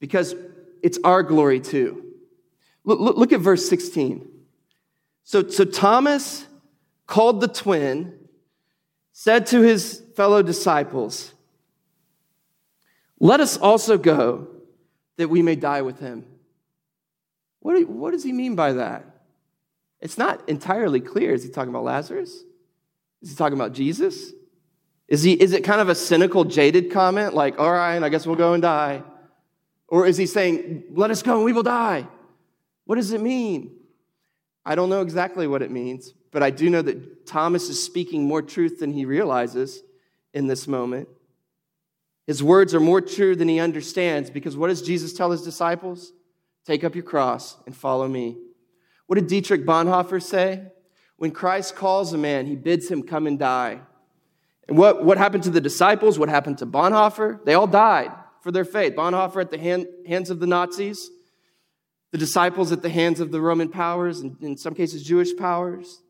because 0.01 0.35
it's 0.83 0.99
our 1.05 1.23
glory 1.23 1.61
too. 1.61 2.03
Look, 2.85 3.16
look, 3.16 3.33
at 3.33 3.40
verse 3.40 3.69
16. 3.69 4.29
So, 5.25 5.49
so 5.49 5.64
Thomas 5.64 6.47
called 7.07 7.40
the 7.40 7.49
twin, 7.49 8.16
said 9.12 9.47
to 9.49 9.61
his 9.61 10.03
fellow 10.14 10.42
disciples, 10.42 11.35
Let 13.19 13.40
us 13.40 13.57
also 13.57 13.99
go 13.99 14.49
that 15.16 15.29
we 15.29 15.42
may 15.42 15.57
die 15.57 15.83
with 15.83 15.99
him. 15.99 16.25
What, 17.67 17.75
do, 17.75 17.87
what 17.89 18.13
does 18.13 18.23
he 18.23 18.33
mean 18.33 18.55
by 18.55 18.75
that? 18.75 19.05
It's 20.01 20.17
not 20.17 20.49
entirely 20.49 21.01
clear. 21.01 21.35
Is 21.35 21.43
he 21.43 21.51
talking 21.51 21.71
about 21.71 21.83
Lazarus? 21.83 22.45
Is 23.21 23.31
he 23.31 23.35
talking 23.35 23.59
about 23.59 23.73
Jesus? 23.73 24.31
Is, 25.09 25.25
he, 25.25 25.33
is 25.33 25.53
it 25.53 25.65
kind 25.65 25.81
of 25.81 25.89
a 25.89 25.97
cynical, 25.97 26.45
jaded 26.45 26.93
comment 26.93 27.35
like, 27.35 27.59
all 27.59 27.73
right, 27.73 28.01
I 28.01 28.09
guess 28.09 28.25
we'll 28.25 28.37
go 28.37 28.53
and 28.53 28.63
die? 28.63 29.03
Or 29.89 30.07
is 30.07 30.17
he 30.17 30.27
saying, 30.27 30.85
let 30.93 31.11
us 31.11 31.25
go 31.25 31.35
and 31.35 31.45
we 31.45 31.53
will 31.53 31.65
die? 31.65 32.07
What 32.85 32.95
does 32.95 33.11
it 33.11 33.21
mean? 33.21 33.73
I 34.65 34.77
don't 34.77 34.89
know 34.89 35.01
exactly 35.01 35.49
what 35.49 35.61
it 35.61 35.73
means, 35.73 36.15
but 36.31 36.45
I 36.45 36.51
do 36.51 36.71
know 36.71 36.83
that 36.83 37.27
Thomas 37.27 37.69
is 37.69 37.83
speaking 37.83 38.29
more 38.29 38.43
truth 38.43 38.79
than 38.79 38.93
he 38.93 39.05
realizes 39.07 39.83
in 40.33 40.47
this 40.47 40.69
moment. 40.69 41.09
His 42.29 42.45
words 42.45 42.77
are 42.77 42.81
more 42.81 43.01
true 43.01 43.35
than 43.35 43.49
he 43.49 43.59
understands 43.59 44.31
because 44.31 44.57
what 44.57 44.69
does 44.69 44.83
Jesus 44.83 45.13
tell 45.13 45.33
his 45.33 45.43
disciples? 45.43 46.13
Take 46.67 46.83
up 46.83 46.95
your 46.95 47.05
cross 47.05 47.57
and 47.65 47.77
follow 47.77 48.09
me. 48.09 48.37
What 49.07 49.15
did 49.15 49.29
Dietrich 49.29 49.65
Bonhoeffer 49.65 50.21
say? 50.21 50.63
When 51.17 51.31
Christ 51.31 51.77
calls 51.77 52.13
a 52.13 52.19
man, 52.19 52.47
he 52.47 52.57
bids 52.57 52.89
him 52.89 53.03
come 53.03 53.27
and 53.27 53.39
die. 53.39 53.81
And 54.69 54.77
what, 54.77 55.05
what 55.05 55.17
happened 55.17 55.45
to 55.45 55.51
the 55.51 55.61
disciples? 55.61 56.19
What 56.19 56.29
happened 56.29 56.59
to 56.59 56.67
Bonhoeffer? 56.67 57.45
They 57.45 57.55
all 57.55 57.69
died 57.69 58.11
for 58.43 58.51
their 58.51 58.65
faith. 58.65 58.95
Bonhoeffer 58.97 59.41
at 59.41 59.51
the 59.51 59.59
hand, 59.59 59.87
hands 60.07 60.29
of 60.29 60.41
the 60.41 60.47
Nazis, 60.47 61.09
the 62.11 62.19
disciples 62.19 62.73
at 62.73 62.83
the 62.83 62.89
hands 62.89 63.21
of 63.21 63.31
the 63.31 63.41
Roman 63.41 63.69
powers, 63.69 64.21
and 64.21 64.37
in 64.43 64.57
some 64.57 64.75
cases, 64.75 65.05
Jewish 65.05 65.37
powers. 65.37 66.03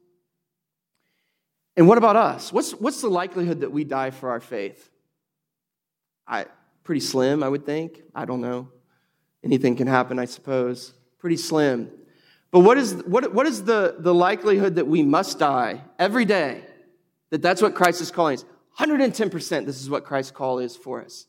And 1.76 1.86
what 1.86 1.98
about 1.98 2.16
us? 2.16 2.50
What's, 2.50 2.72
what's 2.72 3.02
the 3.02 3.10
likelihood 3.10 3.60
that 3.60 3.72
we 3.72 3.84
die 3.84 4.10
for 4.10 4.30
our 4.30 4.40
faith? 4.40 4.90
I, 6.26 6.46
pretty 6.82 7.00
slim, 7.00 7.42
I 7.42 7.48
would 7.50 7.66
think. 7.66 8.00
I 8.14 8.24
don't 8.24 8.40
know. 8.40 8.68
Anything 9.46 9.76
can 9.76 9.86
happen, 9.86 10.18
I 10.18 10.24
suppose. 10.24 10.92
Pretty 11.20 11.36
slim. 11.36 11.88
But 12.50 12.60
what 12.60 12.78
is, 12.78 12.94
what, 13.06 13.32
what 13.32 13.46
is 13.46 13.62
the, 13.62 13.94
the 13.96 14.12
likelihood 14.12 14.74
that 14.74 14.88
we 14.88 15.04
must 15.04 15.38
die 15.38 15.82
every 16.00 16.24
day? 16.24 16.62
That 17.30 17.42
that's 17.42 17.62
what 17.62 17.76
Christ 17.76 18.00
is 18.00 18.10
calling 18.10 18.38
us. 18.38 18.44
110% 18.80 19.64
this 19.64 19.80
is 19.80 19.88
what 19.88 20.04
Christ's 20.04 20.32
call 20.32 20.58
is 20.58 20.74
for 20.74 21.00
us. 21.00 21.26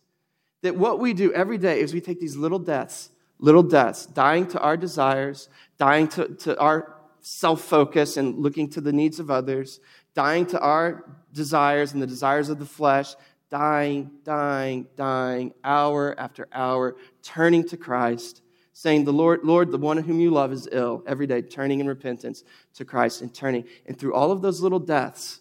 That 0.64 0.76
what 0.76 0.98
we 1.00 1.14
do 1.14 1.32
every 1.32 1.60
day 1.60 1.80
is 1.80 1.94
we 1.94 2.02
take 2.02 2.20
these 2.20 2.36
little 2.36 2.58
deaths, 2.58 3.12
little 3.38 3.62
deaths, 3.62 4.08
dying 4.08 4.48
to 4.48 4.60
our 4.62 4.76
desires, 4.76 5.48
dying 5.78 6.08
to, 6.08 6.30
to 6.38 6.60
our 6.60 6.96
self 7.22 7.62
focus 7.62 8.18
and 8.18 8.40
looking 8.40 8.68
to 8.72 8.82
the 8.82 8.92
needs 8.92 9.20
of 9.20 9.30
others, 9.30 9.80
dying 10.16 10.48
to 10.48 10.60
our 10.60 11.06
desires 11.34 11.94
and 11.94 12.02
the 12.02 12.08
desires 12.08 12.50
of 12.50 12.58
the 12.58 12.66
flesh, 12.66 13.14
dying, 13.50 14.12
dying, 14.24 14.88
dying, 14.96 15.54
hour 15.64 16.18
after 16.20 16.48
hour, 16.52 16.96
turning 17.24 17.68
to 17.70 17.78
Christ, 17.78 18.42
saying, 18.74 19.06
The 19.06 19.14
Lord, 19.14 19.42
Lord, 19.44 19.72
the 19.72 19.78
one 19.78 19.98
whom 19.98 20.20
you 20.20 20.32
love 20.32 20.52
is 20.52 20.68
ill, 20.72 21.04
every 21.08 21.28
day, 21.28 21.42
turning 21.42 21.80
in 21.80 21.88
repentance 21.88 22.44
to 22.76 22.86
Christ 22.86 23.22
and 23.22 23.34
turning. 23.34 23.66
And 23.86 23.98
through 23.98 24.14
all 24.14 24.32
of 24.32 24.42
those 24.42 24.62
little 24.62 24.80
deaths, 24.80 25.40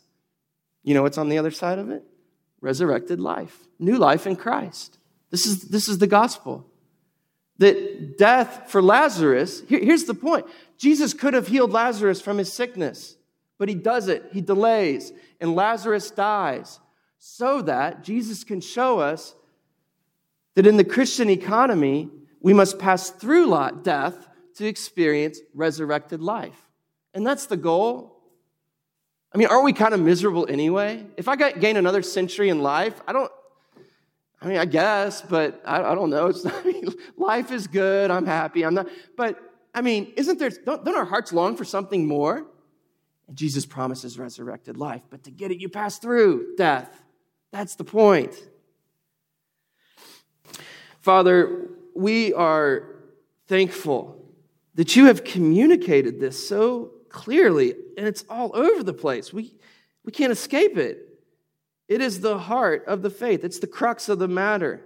you 0.83 0.95
know 0.95 1.03
what's 1.03 1.19
on 1.19 1.29
the 1.29 1.39
other 1.39 1.51
side 1.51 1.79
of 1.79 1.91
it? 1.91 2.05
Resurrected 2.61 3.21
life, 3.21 3.67
new 3.79 3.97
life 3.97 4.27
in 4.27 4.37
Christ. 4.37 4.99
This 5.31 5.47
is, 5.47 5.63
this 5.63 5.89
is 5.89 5.99
the 5.99 6.07
gospel. 6.07 6.67
That 7.59 8.19
death 8.19 8.71
for 8.71 8.83
Lazarus, 8.83 9.63
here, 9.69 9.81
here's 9.81 10.05
the 10.05 10.15
point 10.15 10.47
Jesus 10.79 11.15
could 11.15 11.35
have 11.35 11.49
healed 11.49 11.73
Lazarus 11.73 12.21
from 12.21 12.39
his 12.39 12.53
sickness, 12.53 13.17
but 13.59 13.69
he 13.69 13.75
does 13.75 14.09
it. 14.09 14.25
He 14.33 14.43
delays, 14.43 15.13
and 15.41 15.55
Lazarus 15.55 16.11
dies 16.11 16.79
so 17.19 17.63
that 17.63 18.03
Jesus 18.03 18.45
can 18.45 18.61
show 18.61 19.01
us 19.01 19.35
that 20.55 20.67
in 20.67 20.77
the 20.77 20.85
Christian 20.85 21.29
economy, 21.31 22.09
we 22.41 22.55
must 22.55 22.79
pass 22.79 23.11
through 23.11 23.47
death 23.83 24.29
to 24.57 24.67
experience 24.67 25.41
resurrected 25.55 26.21
life. 26.21 26.69
And 27.15 27.27
that's 27.27 27.47
the 27.47 27.57
goal. 27.57 28.17
I 29.33 29.39
mean, 29.39 29.49
aren't 29.49 29.65
we 29.65 29.73
kind 29.73 29.93
of 29.93 30.01
miserable 30.01 30.47
anyway? 30.49 31.07
If 31.17 31.29
I 31.29 31.37
gain 31.37 31.77
another 31.77 32.03
century 32.03 32.49
in 32.49 32.63
life, 32.63 33.01
I 33.07 33.13
don't, 33.13 33.31
I 34.41 34.47
mean, 34.47 34.59
I 34.59 34.65
guess, 34.65 35.23
but 35.23 35.61
I, 35.65 35.83
I 35.83 35.95
don't 35.95 36.11
know. 36.11 36.27
It's 36.27 36.45
not, 36.45 36.55
I 36.65 36.65
mean, 36.65 36.89
life 37.17 37.51
is 37.51 37.67
good. 37.67 38.11
I'm 38.11 38.27
happy. 38.27 38.65
I'm 38.65 38.75
not, 38.75 38.89
but 39.17 39.39
I 39.75 39.83
mean, 39.83 40.13
isn't 40.17 40.39
there, 40.39 40.51
don't, 40.51 40.85
don't 40.85 40.97
our 40.97 41.05
hearts 41.05 41.33
long 41.33 41.57
for 41.57 41.65
something 41.65 42.07
more? 42.07 42.47
Jesus 43.35 43.67
promises 43.67 44.19
resurrected 44.19 44.77
life, 44.77 45.03
but 45.11 45.25
to 45.25 45.31
get 45.31 45.51
it, 45.51 45.59
you 45.59 45.69
pass 45.69 45.99
through 45.99 46.55
death. 46.57 47.03
That's 47.57 47.77
the 47.77 47.85
point. 47.85 48.35
Father, 51.01 51.71
we 51.95 52.35
are 52.35 52.97
thankful 53.47 54.23
that 54.75 54.95
you 54.95 55.07
have 55.07 55.25
communicated 55.25 56.21
this 56.21 56.47
so 56.47 56.91
clearly, 57.09 57.75
and 57.97 58.07
it's 58.07 58.27
all 58.29 58.55
over 58.55 58.83
the 58.83 58.93
place. 58.93 59.33
We, 59.33 59.55
we 60.05 60.13
can't 60.13 60.33
escape 60.33 60.77
it. 60.77 60.99
It 61.89 62.03
is 62.03 62.21
the 62.21 62.37
heart 62.37 62.85
of 62.87 63.01
the 63.01 63.09
faith, 63.09 63.43
it's 63.43 63.59
the 63.59 63.67
crux 63.67 64.11
of 64.11 64.19
the 64.19 64.29
matter. 64.29 64.83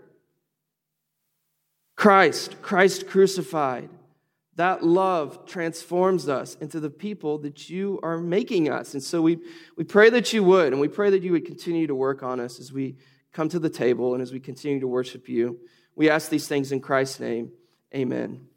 Christ, 1.96 2.62
Christ 2.62 3.08
crucified. 3.08 3.90
That 4.56 4.84
love 4.84 5.46
transforms 5.46 6.28
us 6.28 6.56
into 6.56 6.80
the 6.80 6.90
people 6.90 7.38
that 7.38 7.70
you 7.70 8.00
are 8.02 8.18
making 8.18 8.68
us. 8.68 8.94
And 8.94 9.02
so 9.02 9.22
we, 9.22 9.38
we 9.76 9.84
pray 9.84 10.10
that 10.10 10.32
you 10.32 10.42
would, 10.44 10.72
and 10.72 10.80
we 10.80 10.88
pray 10.88 11.10
that 11.10 11.22
you 11.22 11.32
would 11.32 11.46
continue 11.46 11.86
to 11.86 11.94
work 11.94 12.22
on 12.22 12.40
us 12.40 12.58
as 12.58 12.72
we 12.72 12.96
come 13.32 13.48
to 13.48 13.58
the 13.58 13.70
table 13.70 14.12
and 14.12 14.22
as 14.22 14.32
we 14.32 14.40
continue 14.40 14.80
to 14.80 14.88
worship 14.88 15.28
you. 15.28 15.60
We 15.94 16.10
ask 16.10 16.30
these 16.30 16.48
things 16.48 16.72
in 16.72 16.80
Christ's 16.80 17.20
name. 17.20 17.52
Amen. 17.94 18.49